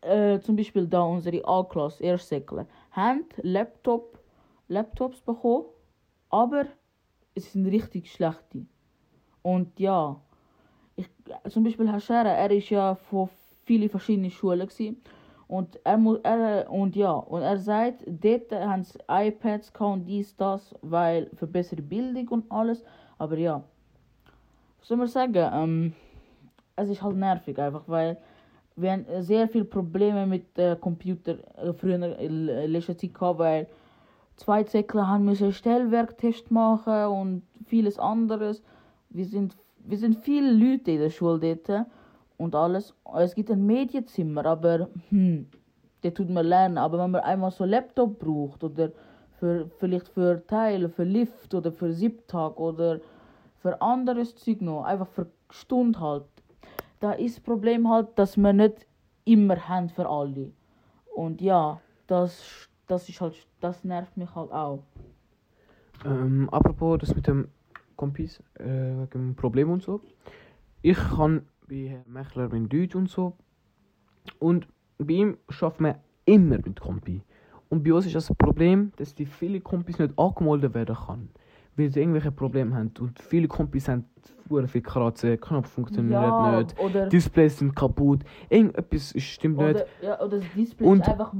äh, 0.00 0.40
zum 0.40 0.56
Beispiel 0.56 0.86
da 0.86 1.02
unsere 1.02 1.46
A-Klasse, 1.46 2.02
Erstsäckler, 2.02 2.66
haben 2.92 3.26
Laptop, 3.42 4.18
Laptops 4.68 5.20
bekommen, 5.20 5.66
aber 6.30 6.64
es 7.34 7.52
sind 7.52 7.66
richtig 7.66 8.10
schlechte. 8.10 8.64
Und 9.42 9.78
ja, 9.78 10.18
ich, 10.96 11.10
zum 11.50 11.64
Beispiel 11.64 11.90
Herr 11.90 12.00
Scherer, 12.00 12.32
er 12.32 12.50
ist 12.50 12.70
ja 12.70 12.94
von 12.94 13.28
vielen 13.64 13.90
verschiedenen 13.90 14.30
Schulen 14.30 14.66
gewesen. 14.66 15.02
Und 15.46 15.78
er 15.84 15.98
muss, 15.98 16.20
er, 16.22 16.70
und 16.70 16.96
ja, 16.96 17.12
und 17.12 17.42
er 17.42 17.58
sagt, 17.58 18.02
dort 18.06 18.50
haben 18.50 18.82
sie 18.82 18.98
iPads 19.08 19.72
und 19.78 20.06
dies, 20.06 20.34
das, 20.36 20.74
weil 20.80 21.28
für 21.34 21.46
bessere 21.46 21.82
Bildung 21.82 22.28
und 22.28 22.50
alles. 22.50 22.82
Aber 23.18 23.36
ja, 23.36 23.62
was 24.78 24.88
soll 24.88 24.96
man 24.96 25.08
sagen, 25.08 25.50
ähm, 25.52 25.92
es 26.76 26.88
ist 26.88 27.02
halt 27.02 27.16
nervig 27.16 27.58
einfach, 27.58 27.84
weil 27.86 28.18
wir 28.76 28.92
haben 28.92 29.06
sehr 29.20 29.48
viele 29.48 29.64
Probleme 29.64 30.26
mit 30.26 30.58
äh, 30.58 30.76
Computer 30.76 31.36
äh, 31.56 31.72
früher 31.72 32.18
in 32.18 32.46
letzter 32.46 32.98
Zeit 32.98 33.14
gehabt, 33.14 33.38
weil 33.38 33.68
zwei 34.36 34.64
Zäckler 34.64 35.06
haben 35.06 35.24
müssen 35.24 35.52
Stellwerktest 35.52 36.50
machen 36.50 37.06
und 37.06 37.42
vieles 37.66 37.98
anderes. 37.98 38.62
Wir 39.10 39.26
sind, 39.26 39.56
wir 39.78 39.98
sind 39.98 40.16
viele 40.16 40.50
Leute 40.52 40.92
in 40.92 41.00
der 41.00 41.10
Schule 41.10 41.38
dort 41.38 41.86
und 42.36 42.54
alles. 42.54 42.94
Es 43.16 43.34
gibt 43.34 43.50
ein 43.50 43.64
Medienzimmer, 43.64 44.44
aber 44.44 44.88
hm, 45.10 45.46
der 46.02 46.14
tut 46.14 46.30
man 46.30 46.46
lernen. 46.46 46.78
Aber 46.78 46.98
wenn 46.98 47.12
man 47.12 47.22
einmal 47.22 47.52
so 47.52 47.62
einen 47.62 47.72
Laptop 47.72 48.18
braucht 48.18 48.64
oder 48.64 48.90
für, 49.38 49.70
vielleicht 49.78 50.08
für 50.08 50.44
Teile, 50.46 50.88
für 50.88 51.04
Lift 51.04 51.54
oder 51.54 51.70
für 51.70 51.92
Siebtag 51.92 52.58
oder 52.58 53.00
für 53.56 53.80
anderes 53.80 54.34
Zeug 54.34 54.60
noch, 54.60 54.84
einfach 54.84 55.08
für 55.08 55.26
Stunde 55.50 56.00
halt. 56.00 56.24
Da 57.00 57.12
ist 57.12 57.36
das 57.36 57.44
Problem 57.44 57.88
halt, 57.88 58.18
dass 58.18 58.36
wir 58.36 58.52
nicht 58.52 58.86
immer 59.24 59.68
haben 59.68 59.88
für 59.88 60.08
alle. 60.08 60.52
Und 61.14 61.40
ja, 61.40 61.80
das, 62.06 62.68
das 62.86 63.08
ist 63.08 63.20
halt, 63.20 63.34
das 63.60 63.84
nervt 63.84 64.16
mich 64.16 64.34
halt 64.34 64.52
auch. 64.52 64.82
Ähm, 66.04 66.48
apropos 66.50 66.98
das 66.98 67.14
mit 67.14 67.26
dem 67.26 67.48
Kompis, 67.96 68.42
äh, 68.54 69.06
dem 69.12 69.34
Problem 69.36 69.70
und 69.70 69.82
so. 69.82 70.00
Ich 70.82 70.98
kann 70.98 71.46
bei 71.68 71.88
Herrn 71.88 72.12
Mechler 72.12 72.52
in 72.52 72.68
Deutsch 72.68 72.94
und 72.94 73.08
so. 73.08 73.34
Und 74.38 74.68
bei 74.98 75.14
ihm 75.14 75.38
schafft 75.48 75.80
man 75.80 75.96
immer 76.24 76.58
mit 76.58 76.80
Kompi. 76.80 77.22
Und 77.68 77.82
bei 77.82 77.92
uns 77.92 78.06
ist 78.06 78.14
das 78.14 78.32
Problem, 78.34 78.92
dass 78.96 79.14
die 79.14 79.26
viele 79.26 79.60
Kompis 79.60 79.98
nicht 79.98 80.18
angemeldet 80.18 80.74
werden 80.74 80.96
kann. 80.96 81.28
Weil 81.76 81.90
sie 81.90 81.98
irgendwelche 82.00 82.30
Probleme 82.30 82.76
haben. 82.76 82.92
Und 83.00 83.18
viele 83.20 83.48
Kompis 83.48 83.88
haben 83.88 84.04
sehr 84.48 84.68
viel 84.68 84.82
Kratzen, 84.82 85.40
Knopf 85.40 85.70
funktioniert 85.70 86.20
nicht, 86.20 86.78
oder, 86.78 87.08
Displays 87.08 87.58
sind 87.58 87.74
kaputt, 87.74 88.20
irgendetwas 88.48 89.12
stimmt 89.20 89.56
nicht. 89.58 89.74
oder, 89.76 89.86
ja, 90.02 90.20
oder 90.20 90.38
das 90.38 90.46
Display 90.54 90.86
Und- 90.86 91.00
ist 91.00 91.08
einfach, 91.08 91.32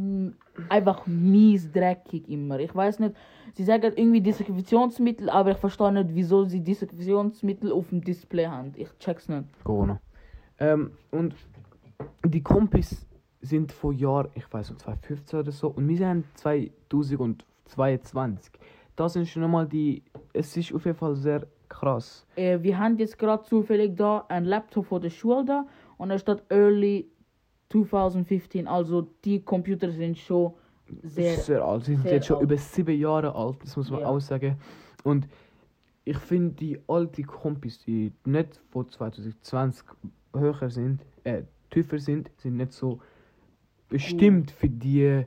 einfach 0.71 1.07
mies 1.07 1.71
dreckig 1.71 2.29
immer. 2.29 2.59
Ich 2.59 2.75
weiß 2.75 2.99
nicht, 3.01 3.15
sie 3.53 3.63
sagen 3.65 3.93
irgendwie 3.95 4.23
Desinfektionsmittel, 4.23 5.29
aber 5.29 5.51
ich 5.53 5.59
verstehe 5.59 5.93
nicht, 5.93 6.09
wieso 6.15 6.45
sie 6.45 6.63
Desinfektionsmittel 6.63 7.71
auf 7.73 7.91
dem 7.91 8.01
Display 8.03 8.47
haben. 8.47 8.73
Ich 8.77 8.89
check's 8.99 9.29
nicht. 9.29 9.45
Corona. 9.63 10.01
Ähm, 10.59 10.93
und 11.11 11.35
die 12.25 12.43
Kompis 12.43 13.07
sind 13.43 13.71
vor 13.71 13.93
Jahren, 13.93 14.29
ich 14.35 14.51
weiß 14.53 14.71
nicht, 14.71 14.81
2015 14.81 15.39
oder 15.41 15.53
so, 15.53 15.69
und 15.69 15.87
wir 15.87 15.99
sind 15.99 16.25
2022. 16.39 18.53
Das 18.97 19.15
sind 19.15 19.27
schon 19.29 19.43
nochmal 19.43 19.67
die, 19.67 20.03
es 20.33 20.57
ist 20.57 20.73
auf 20.75 20.85
jeden 20.85 20.97
Fall 20.97 21.17
sehr 21.17 21.47
krass. 21.69 22.27
Äh, 22.37 22.61
wir 22.63 22.79
haben 22.79 22.97
jetzt 22.99 23.19
gerade 23.19 23.43
zufällig 23.45 23.97
da 23.97 24.25
einen 24.29 24.47
Laptop 24.47 24.87
von 24.87 25.03
der 25.03 25.11
Schule 25.11 25.45
da 25.45 25.67
und 25.99 26.11
da 26.11 26.19
steht 26.19 26.43
Early 26.49 27.09
2015. 27.71 28.69
Also 28.69 29.09
die 29.25 29.41
Computer 29.43 29.91
sind 29.91 30.17
schon 30.19 30.53
sehr. 31.03 31.37
sehr 31.39 31.65
alt. 31.65 31.85
Sie 31.85 31.97
sind 31.97 32.05
jetzt 32.07 32.27
schon 32.27 32.37
alt. 32.37 32.45
über 32.45 32.57
sieben 32.57 32.99
Jahre 32.99 33.35
alt, 33.35 33.57
das 33.63 33.77
muss 33.77 33.91
man 33.91 34.01
Ja. 34.01 34.07
auch 34.09 34.21
sagen. 34.21 34.57
Und 35.03 35.27
ich 36.05 36.19
finde 36.19 36.55
die 36.55 36.79
alten 36.87 37.27
Kompis, 37.27 37.79
die 37.81 38.13
nicht 38.25 38.61
von 38.71 38.89
2020 38.89 39.85
höher 40.35 40.71
sind, 40.71 41.01
äh, 41.25 41.43
tiefer 41.71 41.99
sind, 41.99 42.31
sind 42.37 42.57
nicht 42.59 42.73
so 42.73 43.01
bestimmt 43.89 44.51
für 44.51 44.69
die. 44.69 45.25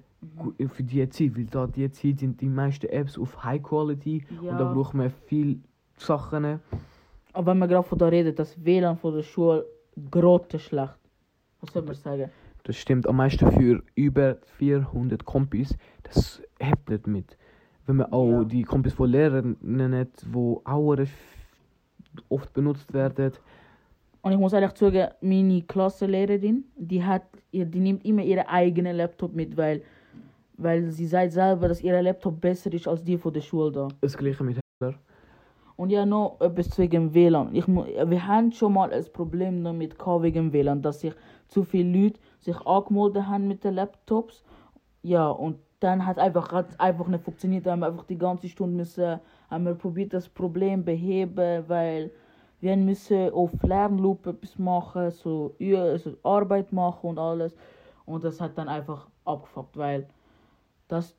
Für 0.69 0.83
die 0.83 1.07
Zeit, 1.09 1.37
weil 1.37 1.45
da 1.45 1.67
die 1.67 1.89
Zeit 1.91 2.19
sind 2.19 2.41
die 2.41 2.49
meisten 2.49 2.87
Apps 2.87 3.17
auf 3.17 3.43
High 3.43 3.61
Quality 3.61 4.25
und 4.41 4.47
da 4.57 4.59
Ja. 4.65 4.73
braucht 4.73 4.93
man 4.93 5.09
viel 5.09 5.59
Sachen. 5.97 6.59
Aber 7.33 7.51
wenn 7.51 7.57
wir 7.59 7.67
gerade 7.67 7.87
von 7.87 7.97
da 7.99 8.07
reden, 8.07 8.33
das 8.35 8.63
WLAN 8.63 8.97
von 8.97 9.13
der 9.15 9.21
Schule 9.23 9.65
grottenschlecht. 10.09 10.95
Was 11.61 11.73
soll 11.73 11.83
man 11.83 11.95
sagen? 11.95 12.29
Das 12.63 12.75
stimmt 12.77 13.07
am 13.07 13.15
meisten 13.17 13.49
für 13.51 13.81
über 13.95 14.37
400 14.57 15.23
Kompis. 15.23 15.75
Das 16.03 16.41
hebt 16.59 16.89
nicht 16.89 17.07
mit. 17.07 17.37
Wenn 17.85 17.97
man 17.97 18.11
auch 18.11 18.39
Ja. 18.39 18.43
die 18.43 18.63
Kompis 18.63 18.93
von 18.93 19.09
Lehrern 19.09 19.55
nennt, 19.61 20.25
wo 20.31 20.61
auch 20.65 20.97
oft 22.29 22.53
benutzt 22.53 22.93
werden. 22.93 23.31
Und 24.21 24.31
ich 24.33 24.37
muss 24.39 24.51
ehrlich 24.53 24.75
sagen, 24.75 25.07
meine 25.21 25.61
Klassenlehrerin, 25.61 26.65
die 26.75 27.03
hat, 27.03 27.23
die 27.53 27.63
nimmt 27.79 28.03
immer 28.03 28.23
ihren 28.23 28.45
eigenen 28.47 28.97
Laptop 28.97 29.33
mit, 29.33 29.55
weil, 29.55 29.83
weil 30.57 30.89
sie 30.89 31.05
sagt 31.05 31.31
selber, 31.31 31.67
dass 31.67 31.81
ihr 31.81 32.01
Laptop 32.01 32.41
besser 32.41 32.73
ist 32.73 32.87
als 32.87 33.03
die 33.03 33.17
von 33.17 33.33
der 33.33 33.41
Schule 33.41 33.71
da. 33.71 33.87
Das 34.01 34.17
gleiche 34.17 34.43
mit 34.43 34.57
Hitler. 34.57 34.99
Und 35.75 35.91
ja, 35.91 36.05
noch 36.05 36.41
etwas 36.41 36.77
wegen 36.79 37.13
WLAN. 37.13 37.53
Ich, 37.53 37.67
wir 37.67 38.27
haben 38.27 38.51
schon 38.51 38.73
mal 38.73 38.91
ein 38.91 39.05
Problem 39.13 39.63
damit 39.63 39.95
wegen 39.99 40.51
WLAN, 40.51 40.81
dass 40.81 41.01
sich 41.01 41.13
zu 41.47 41.63
viele 41.63 42.05
Leute 42.05 42.19
sich 42.39 42.59
angemeldet 42.65 43.27
haben 43.27 43.47
mit 43.47 43.63
den 43.63 43.75
Laptops. 43.75 44.43
Ja, 45.03 45.29
und 45.29 45.59
dann 45.79 46.05
hat 46.05 46.17
einfach 46.17 46.65
einfach 46.79 47.07
nicht 47.07 47.23
funktioniert. 47.23 47.67
Da 47.67 47.71
haben 47.71 47.81
wir 47.81 47.87
einfach 47.87 48.05
die 48.05 48.17
ganze 48.17 48.49
Stunde 48.49 48.75
müssen, 48.75 49.19
haben 49.51 49.65
wir 49.65 49.75
probiert 49.75 50.13
das 50.13 50.27
Problem 50.27 50.83
beheben, 50.83 51.63
weil 51.67 52.11
wir 52.59 52.75
müssen 52.75 53.29
auf 53.31 53.51
Lernloop 53.61 54.25
etwas 54.25 54.57
machen, 54.57 55.11
so, 55.11 55.55
so 55.59 56.17
Arbeit 56.23 56.73
machen 56.73 57.11
und 57.11 57.19
alles. 57.19 57.55
Und 58.05 58.23
das 58.23 58.41
hat 58.41 58.57
dann 58.57 58.67
einfach 58.67 59.07
abgefuckt, 59.25 59.77
weil 59.77 60.07
das, 60.87 61.15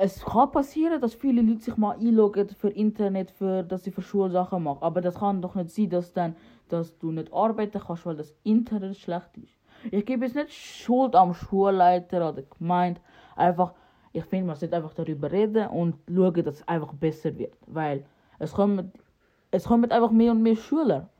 es 0.00 0.24
kann 0.24 0.50
passieren, 0.50 1.00
dass 1.00 1.14
viele 1.14 1.42
Leute 1.42 1.60
sich 1.60 1.76
mal 1.76 1.96
einloggen 1.96 2.48
für 2.48 2.70
Internet, 2.70 3.30
für, 3.30 3.62
dass 3.62 3.84
sie 3.84 3.92
für 3.92 4.02
Schulsachen 4.02 4.62
machen. 4.62 4.82
Aber 4.82 5.00
das 5.00 5.16
kann 5.16 5.40
doch 5.40 5.54
nicht 5.54 5.70
sein, 5.70 5.90
dass, 5.90 6.12
dann, 6.12 6.34
dass 6.68 6.98
du 6.98 7.12
nicht 7.12 7.32
arbeiten 7.32 7.80
kannst, 7.80 8.04
weil 8.06 8.16
das 8.16 8.34
Internet 8.42 8.96
schlecht 8.96 9.36
ist. 9.36 9.56
Ich 9.90 10.04
gebe 10.04 10.24
jetzt 10.24 10.34
nicht 10.34 10.52
Schuld 10.52 11.14
am 11.14 11.34
Schulleiter 11.34 12.28
oder 12.30 12.42
Gemeinde. 12.42 13.00
Einfach, 13.36 13.74
ich 14.12 14.24
finde, 14.24 14.46
man 14.46 14.56
sollte 14.56 14.76
einfach 14.76 14.94
darüber 14.94 15.30
reden 15.30 15.68
und 15.68 15.96
schauen, 16.08 16.44
dass 16.44 16.56
es 16.56 16.68
einfach 16.68 16.92
besser 16.94 17.36
wird. 17.38 17.54
Weil 17.66 18.04
es 18.38 18.52
kommen, 18.52 18.92
es 19.50 19.64
kommen 19.64 19.90
einfach 19.92 20.10
mehr 20.10 20.32
und 20.32 20.42
mehr 20.42 20.56
Schüler. 20.56 21.10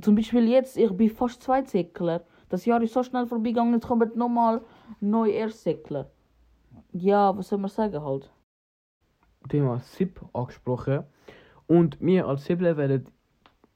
Zum 0.00 0.14
Beispiel 0.14 0.48
jetzt, 0.48 0.76
ich 0.76 0.90
bin 0.92 1.08
fast 1.10 1.42
Zweitsäckler. 1.42 2.24
Das 2.48 2.64
Jahr 2.66 2.82
ist 2.82 2.92
so 2.92 3.02
schnell 3.02 3.26
vorbeigegangen, 3.26 3.74
jetzt 3.74 3.86
kommen 3.86 4.10
nochmal 4.14 4.62
neue 5.00 5.32
Erstsäckler. 5.32 6.10
Ja, 6.96 7.36
was 7.36 7.48
soll 7.48 7.58
man 7.58 7.70
sagen 7.70 8.00
halt? 8.02 8.30
Thema 9.48 9.80
SIP 9.80 10.24
angesprochen. 10.32 11.02
Und 11.66 12.00
wir 12.00 12.26
als 12.26 12.44
Sibble 12.44 12.76
werden 12.76 13.08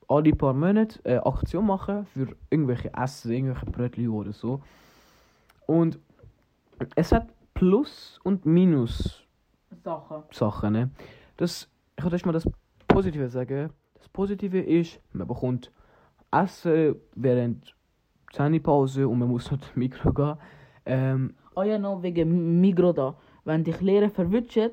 alle 0.06 0.32
paar 0.32 0.54
Monate 0.54 1.00
eine 1.04 1.26
Aktion 1.26 1.66
machen 1.66 2.06
für 2.06 2.28
irgendwelche 2.48 2.92
Essen, 2.94 3.32
irgendwelche 3.32 3.66
Brötchen 3.66 4.08
oder 4.08 4.32
so. 4.32 4.62
Und 5.66 5.98
es 6.94 7.10
hat 7.10 7.28
Plus- 7.54 8.20
und 8.22 8.46
Minus 8.46 9.24
Sachen. 9.82 10.22
Sachen. 10.30 10.72
Ne? 10.72 10.90
Das, 11.36 11.68
ich 11.96 12.02
kann 12.02 12.14
euch 12.14 12.24
mal 12.24 12.32
das 12.32 12.48
Positive 12.86 13.28
sagen. 13.28 13.70
Das 13.94 14.08
Positive 14.08 14.60
ist, 14.60 15.00
man 15.12 15.26
bekommt 15.26 15.72
Essen 16.30 16.94
während 17.16 17.74
Zähnepause 18.32 19.08
und 19.08 19.18
man 19.18 19.28
muss 19.28 19.50
nicht 19.50 19.64
ins 19.64 19.76
Mikro 19.76 20.12
gehen. 20.12 20.36
Ähm, 20.86 21.34
Ja, 21.64 21.78
noch 21.78 22.02
wegen 22.02 22.60
Migro 22.60 22.92
da. 22.92 23.16
Wenn 23.44 23.64
dich 23.64 23.80
Lehrer 23.80 24.10
verwünschen, 24.10 24.70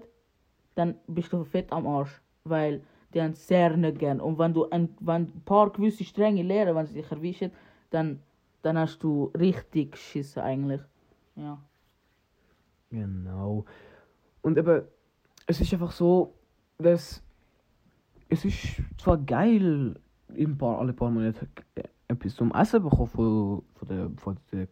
dann 0.76 0.96
bist 1.08 1.32
du 1.34 1.44
fett 1.44 1.72
am 1.72 1.88
Arsch. 1.88 2.22
Weil 2.44 2.82
die 3.14 3.22
haben 3.22 3.34
sehr 3.34 3.76
nicht 3.78 4.00
gern. 4.00 4.20
Und 4.20 4.38
wenn 4.38 4.54
du 4.54 4.70
ein, 4.70 4.90
wenn 5.00 5.24
ein 5.24 5.42
paar 5.46 5.70
gewisse 5.72 6.04
strenge 6.04 6.44
Lehrer, 6.44 6.76
wenn 6.76 6.86
sie 6.86 6.96
dich 7.02 7.12
erwischen, 7.12 7.52
dann, 7.90 8.22
dann 8.62 8.78
hast 8.78 9.00
du 9.00 9.32
richtig 9.40 9.94
geschissen 9.94 10.42
eigentlich. 10.42 10.82
Ja. 11.36 11.58
Genau. 12.90 13.66
Und 14.42 14.58
eben, 14.58 14.84
es 15.48 15.62
ist 15.62 15.74
einfach 15.74 15.92
so, 15.92 16.34
dass 16.78 17.24
es 18.30 18.46
ist 18.46 18.82
zwar 18.98 19.18
geil, 19.18 19.96
ein 20.30 20.58
paar, 20.58 20.80
alle 20.80 20.94
paar 20.94 21.12
Monate 21.12 21.48
etwas 22.08 22.36
zum 22.36 22.52
Essen 22.52 22.84
bekommen 22.84 23.08
von, 23.08 23.64
von 23.76 23.88
der, 23.88 24.12
von 24.18 24.38
der 24.52 24.68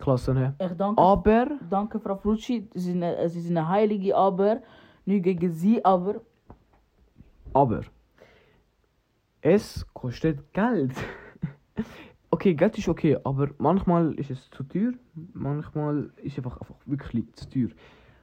Kochklasse 0.00 0.34
her. 0.34 0.54
Ich 0.58 0.76
danke, 0.76 1.00
Aber, 1.00 1.46
danke 1.68 2.00
Frau 2.00 2.16
Frutschi. 2.16 2.68
Sie 2.74 2.80
sind, 2.92 3.02
eine- 3.02 3.28
sie 3.28 3.40
sind 3.40 3.56
eine 3.56 3.68
Heilige, 3.68 4.16
aber 4.16 4.60
nicht 5.04 5.22
gegen 5.24 5.52
sie, 5.52 5.84
aber 5.84 6.20
aber, 7.52 7.80
es 9.40 9.84
kostet 9.92 10.52
Geld. 10.52 10.92
okay, 12.30 12.54
Geld 12.54 12.78
ist 12.78 12.88
okay, 12.88 13.18
aber 13.24 13.48
manchmal 13.58 14.14
ist 14.14 14.30
es 14.30 14.48
zu 14.50 14.62
teuer, 14.62 14.92
manchmal 15.32 16.10
ist 16.22 16.32
es 16.32 16.38
einfach, 16.38 16.60
einfach 16.60 16.76
wirklich 16.86 17.24
zu 17.34 17.48
teuer. 17.50 17.68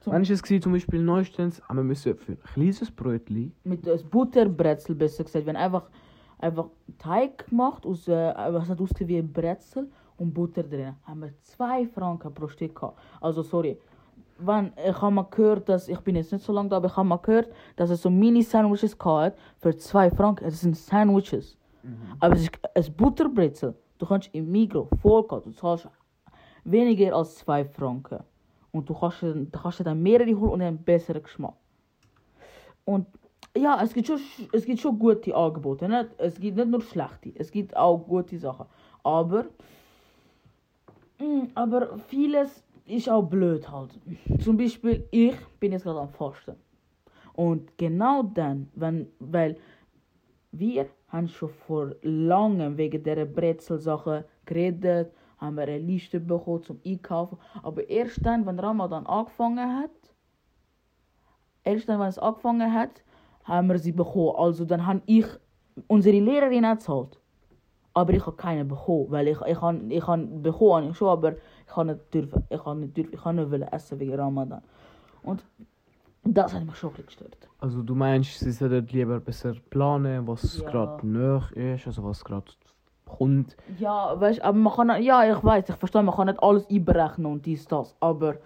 Wenn 0.06 0.22
ich 0.22 0.30
es 0.30 0.42
gesehen, 0.42 0.62
zum 0.62 0.72
Beispiel 0.72 1.02
neuestens, 1.02 1.60
haben 1.68 1.76
wir 1.76 1.84
müssen 1.84 2.16
für 2.16 2.32
ein 2.32 2.42
kleines 2.54 2.90
Brötchen 2.90 3.52
mit 3.64 3.86
das 3.86 4.02
Butterbrezel 4.02 4.94
besser 4.94 5.24
gesagt, 5.24 5.44
wenn 5.44 5.56
einfach 5.56 5.90
einfach 6.38 6.68
Teig 6.98 7.48
gemacht 7.50 7.84
aus 7.84 8.08
äh, 8.08 8.32
was 8.34 8.68
hat 8.70 8.80
ausgesehen 8.80 9.08
wie 9.08 9.18
ein 9.18 9.30
Brezel 9.30 9.90
und 10.18 10.34
Butter 10.34 10.62
drin, 10.62 10.94
haben 11.04 11.22
wir 11.22 11.32
zwei 11.42 11.86
Franken 11.86 12.34
pro 12.34 12.48
Stück 12.48 12.74
gehabt. 12.74 12.98
Also 13.20 13.42
sorry, 13.42 13.78
wenn 14.38 14.72
ich 14.86 15.00
habe 15.00 15.14
mal 15.14 15.26
gehört, 15.30 15.68
dass 15.68 15.88
ich 15.88 15.98
bin 16.00 16.16
jetzt 16.16 16.32
nicht 16.32 16.44
so 16.44 16.52
lange 16.52 16.68
da, 16.68 16.76
aber 16.76 16.86
ich 16.86 16.96
habe 16.96 17.08
mal 17.08 17.16
gehört, 17.16 17.50
dass 17.76 17.90
es 17.90 18.02
so 18.02 18.10
Mini 18.10 18.42
Sandwiches 18.42 18.96
gehabt 18.98 19.36
hat 19.36 19.38
für 19.58 19.76
zwei 19.76 20.10
Franken. 20.10 20.44
Es 20.44 20.60
sind 20.60 20.76
Sandwiches, 20.76 21.56
aber 22.20 22.34
es 22.34 22.42
ist 22.42 22.50
ein 22.74 22.96
Butterbrezel. 22.96 23.74
Du 23.98 24.06
kannst 24.06 24.32
im 24.32 24.50
Migro 24.50 24.88
vollkommen, 25.02 25.42
du 25.44 25.50
zahlst 25.50 25.88
weniger 26.64 27.16
als 27.16 27.36
zwei 27.36 27.64
Franken 27.64 28.20
und 28.70 28.88
du 28.88 28.94
kannst, 28.94 29.22
du 29.22 29.46
kannst 29.50 29.84
dann 29.84 30.02
mehrere 30.02 30.34
holen 30.38 30.52
und 30.52 30.62
einen 30.62 30.78
besseren 30.78 31.22
Geschmack. 31.22 31.54
Und 32.84 33.06
ja, 33.56 33.80
es 33.82 33.92
gibt 33.92 34.06
schon, 34.06 34.20
es 34.52 34.64
gibt 34.64 34.80
schon 34.80 34.98
gute 34.98 35.34
Angebote. 35.34 35.88
Nicht? 35.88 36.10
Es 36.18 36.38
gibt 36.38 36.56
nicht 36.56 36.68
nur 36.68 36.80
schlechte, 36.80 37.32
es 37.34 37.50
gibt 37.50 37.76
auch 37.76 37.98
gute 37.98 38.38
Sachen. 38.38 38.66
Aber, 39.02 39.46
aber 41.54 41.98
vieles 41.98 42.64
ist 42.86 43.08
auch 43.08 43.22
blöd 43.22 43.70
halt. 43.70 43.98
Zum 44.40 44.56
Beispiel, 44.56 45.06
ich 45.10 45.36
bin 45.60 45.72
jetzt 45.72 45.84
gerade 45.84 46.00
am 46.00 46.08
Fasten. 46.08 46.56
Und 47.34 47.76
genau 47.76 48.22
dann, 48.22 48.68
wenn, 48.74 49.08
weil 49.18 49.56
wir 50.52 50.86
haben 51.08 51.28
schon 51.28 51.50
vor 51.50 51.94
langem 52.02 52.76
wegen 52.76 53.02
dieser 53.02 53.26
Brezel-Sache 53.26 54.24
geredet, 54.44 55.12
haben 55.38 55.56
wir 55.56 55.64
eine 55.64 55.78
Liste 55.78 56.18
bekommen 56.20 56.62
zum 56.62 56.80
Einkaufen. 56.84 57.38
Aber 57.62 57.88
erst 57.88 58.24
dann, 58.24 58.44
wenn 58.46 58.58
Ramadan 58.58 59.06
angefangen 59.06 59.80
hat, 59.80 59.90
erst 61.62 61.88
dann, 61.88 62.00
wenn 62.00 62.08
es 62.08 62.18
angefangen 62.18 62.72
hat, 62.72 63.02
haben 63.44 63.68
wir 63.68 63.78
sie 63.78 63.92
bekommen. 63.92 64.34
Also 64.36 64.64
dann 64.64 64.86
habe 64.86 65.02
ich 65.06 65.26
unsere 65.86 66.18
Lehrerin 66.18 66.64
gezahlt. 66.64 67.20
Aber 67.98 68.12
ich 68.12 68.24
habe 68.24 68.36
keine 68.36 68.64
bekommen, 68.64 69.06
weil 69.10 69.28
ich, 69.28 69.40
ich 69.40 69.60
habe 69.60 69.78
ich 69.88 70.04
bekommen, 70.04 70.72
habe 70.74 70.90
ich 70.90 70.96
schon, 70.96 71.08
aber 71.08 71.32
ich 71.66 71.76
habe 71.76 71.92
nicht 71.92 72.14
dürfen, 72.14 72.44
ich 72.48 72.64
habe 72.64 72.78
nicht 72.78 72.96
dürfen, 72.96 73.12
ich 73.14 73.24
habe 73.24 73.36
nicht 73.36 73.50
wollen 73.50 73.62
essen 73.62 73.98
wegen 73.98 74.14
Ramadan. 74.14 74.62
Und 75.22 75.44
das 76.24 76.54
hat 76.54 76.64
mich 76.64 76.76
schon 76.76 76.92
gestört. 76.94 77.36
Also 77.58 77.82
du 77.82 77.94
meinst, 77.94 78.38
sie 78.38 78.52
sollten 78.52 78.86
lieber 78.88 79.18
besser 79.18 79.54
planen, 79.70 80.26
was 80.28 80.58
Ja. 80.58 80.70
gerade 80.70 81.06
nach 81.06 81.50
ist, 81.52 81.86
also 81.86 82.04
was 82.04 82.24
gerade 82.24 82.52
kommt. 83.04 83.56
Ja, 83.78 84.18
weißt 84.20 84.42
aber 84.42 84.58
man 84.58 84.72
kann, 84.72 85.02
ja, 85.02 85.28
ich 85.36 85.42
weiß, 85.42 85.68
ich 85.68 85.74
verstehe, 85.76 86.02
man 86.02 86.14
kann 86.14 86.26
nicht 86.26 86.42
alles 86.42 86.68
einberechnen 86.70 87.26
und 87.32 87.46
dies, 87.46 87.66
das, 87.66 87.96
aber 88.00 88.36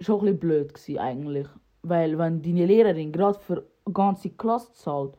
schon 0.00 0.16
ein 0.16 0.20
bisschen 0.24 0.38
blöd 0.40 0.74
gewesen 0.74 0.98
eigentlich. 0.98 1.46
Weil 1.82 2.18
wenn 2.18 2.42
deine 2.42 2.66
Lehrerin 2.66 3.12
gerade 3.12 3.38
für 3.38 3.64
eine 3.84 3.92
ganze 3.94 4.30
Klasse 4.30 4.72
zahlt 4.72 5.16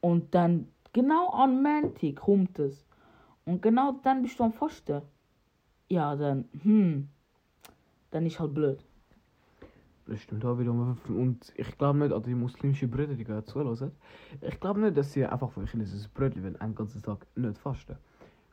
und 0.00 0.34
dann 0.34 0.68
genau 0.92 1.30
an 1.30 1.62
Montag 1.62 2.16
kommt 2.16 2.58
es 2.58 2.84
und 3.44 3.62
genau 3.62 3.92
dann 4.02 4.22
bist 4.22 4.38
du 4.38 4.44
am 4.44 4.52
Fasten, 4.52 5.02
ja, 5.88 6.14
dann, 6.16 6.48
hm, 6.62 7.08
dann 8.10 8.26
ist 8.26 8.38
halt 8.38 8.54
blöd. 8.54 8.84
Das 10.06 10.20
stimmt 10.20 10.44
auch 10.44 10.58
wiederum. 10.58 10.98
Und 11.08 11.52
ich 11.56 11.78
glaube 11.78 11.98
nicht 11.98 12.12
an 12.12 12.22
die 12.22 12.34
muslimischen 12.34 12.90
Brüder, 12.90 13.14
die 13.14 13.24
gerade 13.24 13.44
zuhören. 13.44 13.92
Ich 14.40 14.58
glaube 14.58 14.80
nicht, 14.80 14.96
dass 14.96 15.12
sie 15.12 15.24
einfach 15.24 15.56
ein 15.56 15.66
chinesisches 15.66 16.08
Brötchen 16.08 16.42
wenn 16.42 16.60
einen 16.60 16.74
ganzen 16.74 17.02
Tag 17.02 17.26
nicht 17.36 17.58
fasten. 17.58 17.96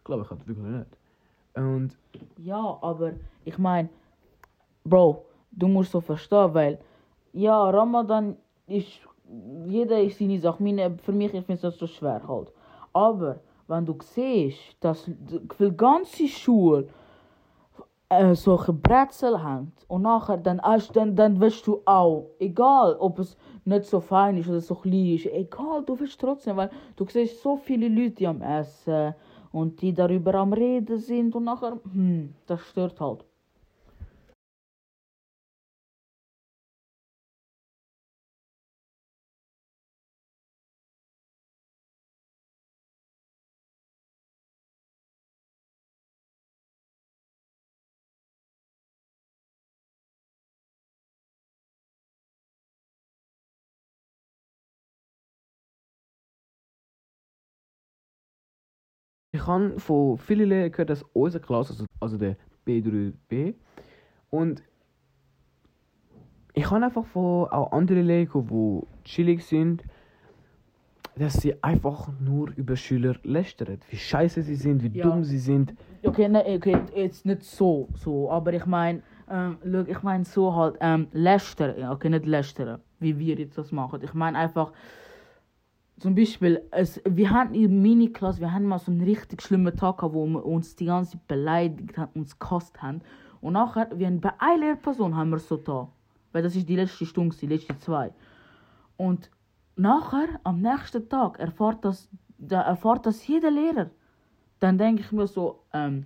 Glaube 0.04 0.24
ich 0.24 0.30
halt 0.30 0.48
wirklich 0.48 0.66
nicht. 0.66 0.98
Und 1.56 1.98
Ja, 2.38 2.78
aber 2.82 3.14
ich 3.46 3.58
meine, 3.58 3.90
Bro, 4.84 5.26
du 5.52 5.68
musst 5.68 5.92
so 5.92 6.02
verstehen, 6.02 6.54
weil 6.54 6.80
ja, 7.34 7.70
Ramadan 7.70 8.38
ist 8.68 9.00
jeder 9.66 10.02
ist 10.02 10.18
seine 10.18 10.40
Sache. 10.40 10.62
Meine, 10.64 10.98
für 10.98 11.12
mich 11.12 11.34
ich 11.34 11.46
finde 11.46 11.62
das 11.62 11.78
so 11.78 11.88
schwer 11.88 12.22
halt. 12.28 12.52
Aber 12.94 13.40
wenn 13.68 13.86
du 13.86 13.96
siehst, 14.02 14.76
dass 14.80 15.06
die 15.08 15.78
ganze 15.78 16.28
Schule 16.28 16.88
äh, 18.10 18.34
solche 18.34 18.74
Brezel 18.74 19.42
haben 19.42 19.72
und 19.88 20.02
nachher 20.02 20.38
dann, 20.38 20.60
dann, 20.94 21.16
dann 21.16 21.40
willst 21.40 21.68
du 21.68 21.82
auch, 21.86 22.32
egal 22.40 22.96
ob 23.00 23.20
es 23.20 23.38
nicht 23.66 23.86
so 23.86 24.00
fein 24.00 24.38
ist 24.38 24.50
oder 24.50 24.62
so 24.62 24.76
klein 24.76 25.16
ist, 25.16 25.28
egal, 25.28 25.84
du 25.86 26.00
willst 26.00 26.20
trotzdem, 26.20 26.58
weil 26.58 26.72
du 26.96 27.06
siehst 27.08 27.42
so 27.42 27.58
viele 27.58 27.88
Leute 27.88 28.16
die 28.16 28.28
am 28.28 28.42
Essen 28.42 29.14
und 29.52 29.80
die 29.82 29.94
darüber 29.94 30.34
am 30.36 30.54
Reden 30.54 30.98
sind 30.98 31.36
und 31.36 31.44
nachher, 31.44 31.80
hm, 31.94 32.34
das 32.48 32.62
stört 32.62 33.00
halt. 33.00 33.29
Ich 59.32 59.46
habe 59.46 59.80
von 59.80 60.18
vielen 60.18 60.50
Lehrern 60.50 60.72
gehört, 60.72 60.90
dass 60.90 61.04
unsere 61.14 61.44
Klasse, 61.44 61.74
also, 61.74 61.86
also 62.00 62.18
der 62.18 62.36
B3B, 62.66 63.54
und 64.32 64.64
ich 66.54 66.70
habe 66.70 66.84
einfach 66.84 67.06
von 67.06 67.48
auch 67.50 67.72
anderen 67.72 68.06
Lehrern, 68.08 68.48
die 68.50 68.82
chillig 69.08 69.46
sind, 69.46 69.84
dass 71.16 71.34
sie 71.34 71.62
einfach 71.64 72.10
nur 72.20 72.50
über 72.56 72.76
Schüler 72.76 73.16
lästern. 73.24 73.78
Wie 73.90 73.98
scheiße 73.98 74.42
sie 74.42 74.56
sind, 74.56 74.82
wie 74.82 74.98
Ja. 74.98 75.04
dumm 75.04 75.24
sie 75.24 75.38
sind. 75.38 75.76
Okay, 76.04 76.28
ne, 76.28 76.44
okay, 76.48 76.78
jetzt 76.96 77.26
nicht 77.26 77.44
so, 77.44 77.88
so, 77.94 78.32
aber 78.32 78.54
ich 78.54 78.66
meine, 78.66 79.04
ähm, 79.30 79.58
ich 79.88 80.02
meine 80.02 80.24
so 80.26 80.56
halt, 80.56 80.78
ähm, 80.80 81.08
lästern, 81.12 81.84
okay, 81.90 82.10
nicht 82.10 82.26
lästern, 82.26 82.80
wie 83.00 83.20
wir 83.20 83.36
jetzt 83.36 83.58
das 83.58 83.72
machen. 83.72 84.02
Ich 84.02 84.14
meine 84.14 84.38
einfach, 84.38 84.72
zum 86.00 86.16
Beispiel, 86.16 86.62
es, 86.72 87.02
wir 87.06 87.30
haben 87.30 87.54
in 87.54 87.82
Mini-Klasse, 87.82 88.40
wir 88.40 88.54
haben 88.54 88.66
mal 88.66 88.80
so 88.80 88.92
einen 88.92 89.02
richtig 89.02 89.42
schlimmen 89.42 89.76
Tag 89.76 89.98
gehabt, 89.98 90.14
wo 90.14 90.26
wir 90.26 90.46
uns 90.46 90.76
die 90.76 90.86
ganze 90.86 91.12
Zeit 91.12 91.28
beleidigt 91.28 91.98
haben, 91.98 92.12
uns 92.20 92.40
gekostet 92.40 92.82
haben. 92.82 93.02
Und 93.42 93.54
nachher, 93.54 93.90
wir 93.94 94.08
haben 94.08 94.22
bei 94.22 94.32
einer 94.40 94.68
Lehrperson 94.68 95.16
haben 95.16 95.30
wir 95.32 95.40
so 95.40 95.58
da. 95.58 95.90
Weil 96.32 96.44
das 96.44 96.56
ist 96.56 96.70
die 96.70 96.76
letzte 96.76 97.06
Stunde, 97.06 97.36
die 97.36 97.48
letzte 97.48 97.78
zwei. 97.80 98.14
Und 98.98 99.30
nachher, 99.76 100.40
am 100.44 100.62
nächsten 100.62 101.10
Tag, 101.10 101.40
erfahrt 101.40 101.84
das, 101.84 102.10
da 102.38 102.62
erfahrt 102.62 103.06
das 103.06 103.26
jeder 103.28 103.52
Lehrer. 103.52 103.90
Dann 104.60 104.78
denke 104.78 105.02
ich 105.02 105.12
mir 105.12 105.28
so, 105.28 105.64
ähm, 105.74 106.06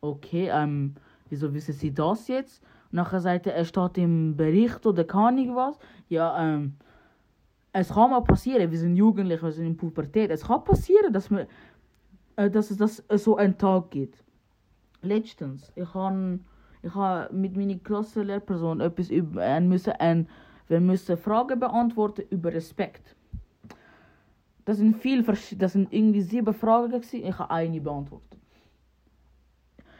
okay, 0.00 0.48
ähm, 0.52 0.94
wieso 1.28 1.52
wissen 1.52 1.74
Sie 1.74 1.92
das 1.92 2.28
jetzt? 2.28 2.62
Nachher 2.90 3.20
sagt 3.20 3.46
er, 3.46 3.56
es 3.56 3.68
steht 3.68 3.98
im 3.98 4.36
Bericht 4.36 4.84
oder 4.86 5.04
kann 5.04 5.38
ich 5.38 5.48
was. 5.54 5.78
Ja, 6.08 6.38
ähm, 6.38 6.76
es 7.72 7.88
kann 7.88 8.10
mal 8.10 8.20
passieren, 8.20 8.70
wir 8.70 8.78
sind 8.78 8.96
Jugendliche, 8.96 9.42
wir 9.42 9.52
sind 9.52 9.66
in 9.66 9.76
Pubertät. 9.76 10.30
Es 10.30 10.44
kann 10.44 10.62
passieren, 10.62 11.12
dass, 11.12 11.30
wir, 11.30 11.46
äh, 12.36 12.50
dass 12.50 12.70
es 12.70 12.76
das, 12.76 13.02
so 13.22 13.36
einen 13.36 13.56
Tag 13.56 13.90
gibt. 13.90 14.22
Letztens, 15.00 15.72
ich 15.74 15.92
habe 15.94 16.38
ich 16.82 16.94
ha 16.94 17.28
mit 17.32 17.56
meiner 17.56 17.76
Klassenlehrperson 17.76 18.80
etwas 18.80 19.10
über, 19.10 19.42
äh, 19.42 19.60
müssen, 19.60 19.92
äh, 19.92 20.24
wir 20.68 20.80
müssen 20.80 21.16
Fragen 21.16 21.60
beantworten 21.60 22.24
über 22.30 22.52
Respekt. 22.52 23.16
Das 24.64 24.76
sind 24.76 24.96
viel, 24.96 25.22
das 25.22 25.72
sind 25.72 25.92
irgendwie 25.92 26.22
sieben 26.22 26.54
Fragen 26.54 26.92
gewesen, 26.92 27.24
ich 27.24 27.38
habe 27.38 27.50
eine 27.50 27.80
beantwortet. 27.80 28.38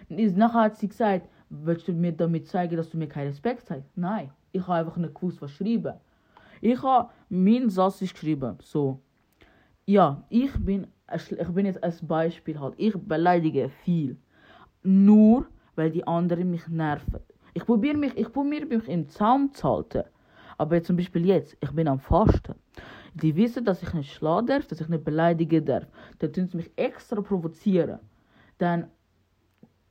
Nachher 0.08 0.60
hat 0.60 0.76
sie 0.76 0.88
gesagt, 0.88 1.28
willst 1.48 1.88
du 1.88 1.92
mir 1.92 2.12
damit 2.12 2.46
zeigen, 2.48 2.76
dass 2.76 2.90
du 2.90 2.98
mir 2.98 3.08
keinen 3.08 3.28
Respekt 3.28 3.66
zeigst? 3.66 3.96
Nein, 3.96 4.30
ich 4.52 4.62
habe 4.62 4.74
einfach 4.74 4.96
nicht 4.96 5.14
gewusst, 5.14 5.40
was 5.40 5.50
schreiben. 5.50 5.94
Ich 6.62 6.80
habe, 6.80 7.10
mein 7.28 7.68
Satz 7.70 7.98
geschrieben, 7.98 8.56
so. 8.62 9.00
Ja, 9.84 10.24
ich 10.28 10.52
bin, 10.64 10.86
ich 11.12 11.48
bin 11.48 11.66
jetzt 11.66 11.82
als 11.82 12.00
Beispiel 12.06 12.60
halt, 12.60 12.74
ich 12.76 12.94
beleidige 12.96 13.68
viel. 13.68 14.16
Nur, 14.84 15.46
weil 15.74 15.90
die 15.90 16.06
anderen 16.06 16.52
mich 16.52 16.68
nerven. 16.68 17.18
Ich 17.52 17.66
probiere 17.66 17.96
mich, 17.96 18.16
ich 18.16 18.32
probiere 18.32 18.66
mich 18.66 18.88
im 18.88 19.08
Zaum 19.08 19.52
zu 19.52 19.68
halten. 19.68 20.04
Aber 20.56 20.76
jetzt 20.76 20.86
zum 20.86 20.96
Beispiel 20.96 21.26
jetzt, 21.26 21.56
ich 21.60 21.72
bin 21.72 21.88
am 21.88 21.98
Fasten. 21.98 22.54
Die 23.14 23.34
wissen, 23.34 23.64
dass 23.64 23.82
ich 23.82 23.92
nicht 23.92 24.12
schlagen 24.12 24.46
darf, 24.46 24.68
dass 24.68 24.80
ich 24.80 24.88
nicht 24.88 25.04
beleidigen 25.04 25.64
darf. 25.64 25.88
Dann 26.20 26.32
tun 26.32 26.46
sie 26.46 26.58
mich 26.58 26.70
extra 26.76 27.20
provozieren. 27.20 27.98
Dann, 28.58 28.86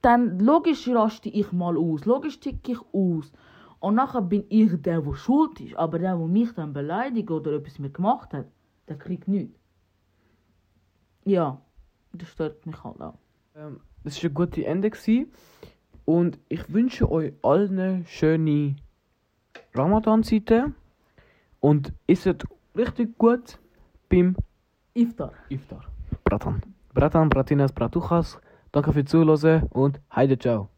dann 0.01 0.39
logisch 0.39 0.88
raste 0.88 1.27
ich 1.27 1.51
mal 1.51 1.75
aus, 1.75 2.05
logisch 2.05 2.39
ticke 2.39 2.71
ich 2.71 2.79
aus. 2.93 3.34
Und 3.82 3.96
nachher 3.96 4.22
bin 4.22 4.46
ich 4.50 4.72
der, 4.82 5.02
der 5.02 5.13
schuld 5.15 5.60
ist. 5.60 5.76
Aber 5.76 5.98
der, 5.98 6.15
der 6.15 6.28
mich 6.28 6.54
dann 6.54 6.72
beleidigt 6.72 7.32
oder 7.32 7.54
etwas 7.54 7.80
mir 7.80 7.89
gemacht 7.89 8.32
hat, 8.32 8.46
der 8.88 8.98
kriegt 8.98 9.28
nichts. 9.28 9.60
Ja, 11.26 11.60
das 12.13 12.30
stört 12.30 12.65
mich 12.65 12.82
halt 12.84 13.02
auch. 13.02 13.17
Ähm, 13.56 13.82
das 14.04 14.24
war 14.24 14.30
ein 14.30 14.34
gutes 14.36 14.63
Ende. 14.63 14.91
Gewesen. 14.91 15.32
Und 16.06 16.39
ich 16.48 16.72
wünsche 16.72 17.12
euch 17.12 17.34
allen 17.41 18.06
schöne 18.06 18.76
Ramadan-Zeiten. 19.74 20.76
Und 21.60 21.91
isset 22.08 22.46
richtig 22.76 23.17
gut 23.17 23.60
beim 24.10 24.36
Iftar. 24.94 25.34
Iftar. 25.50 25.84
Bratan. 26.24 26.62
Bratan, 26.94 27.30
Bratinas, 27.30 27.72
Bratuchas. 27.72 28.39
Danke 28.72 28.94
fürs 28.94 29.10
Zuhören 29.10 29.67
und 29.72 30.00
heide 30.15 30.38
ciao. 30.38 30.70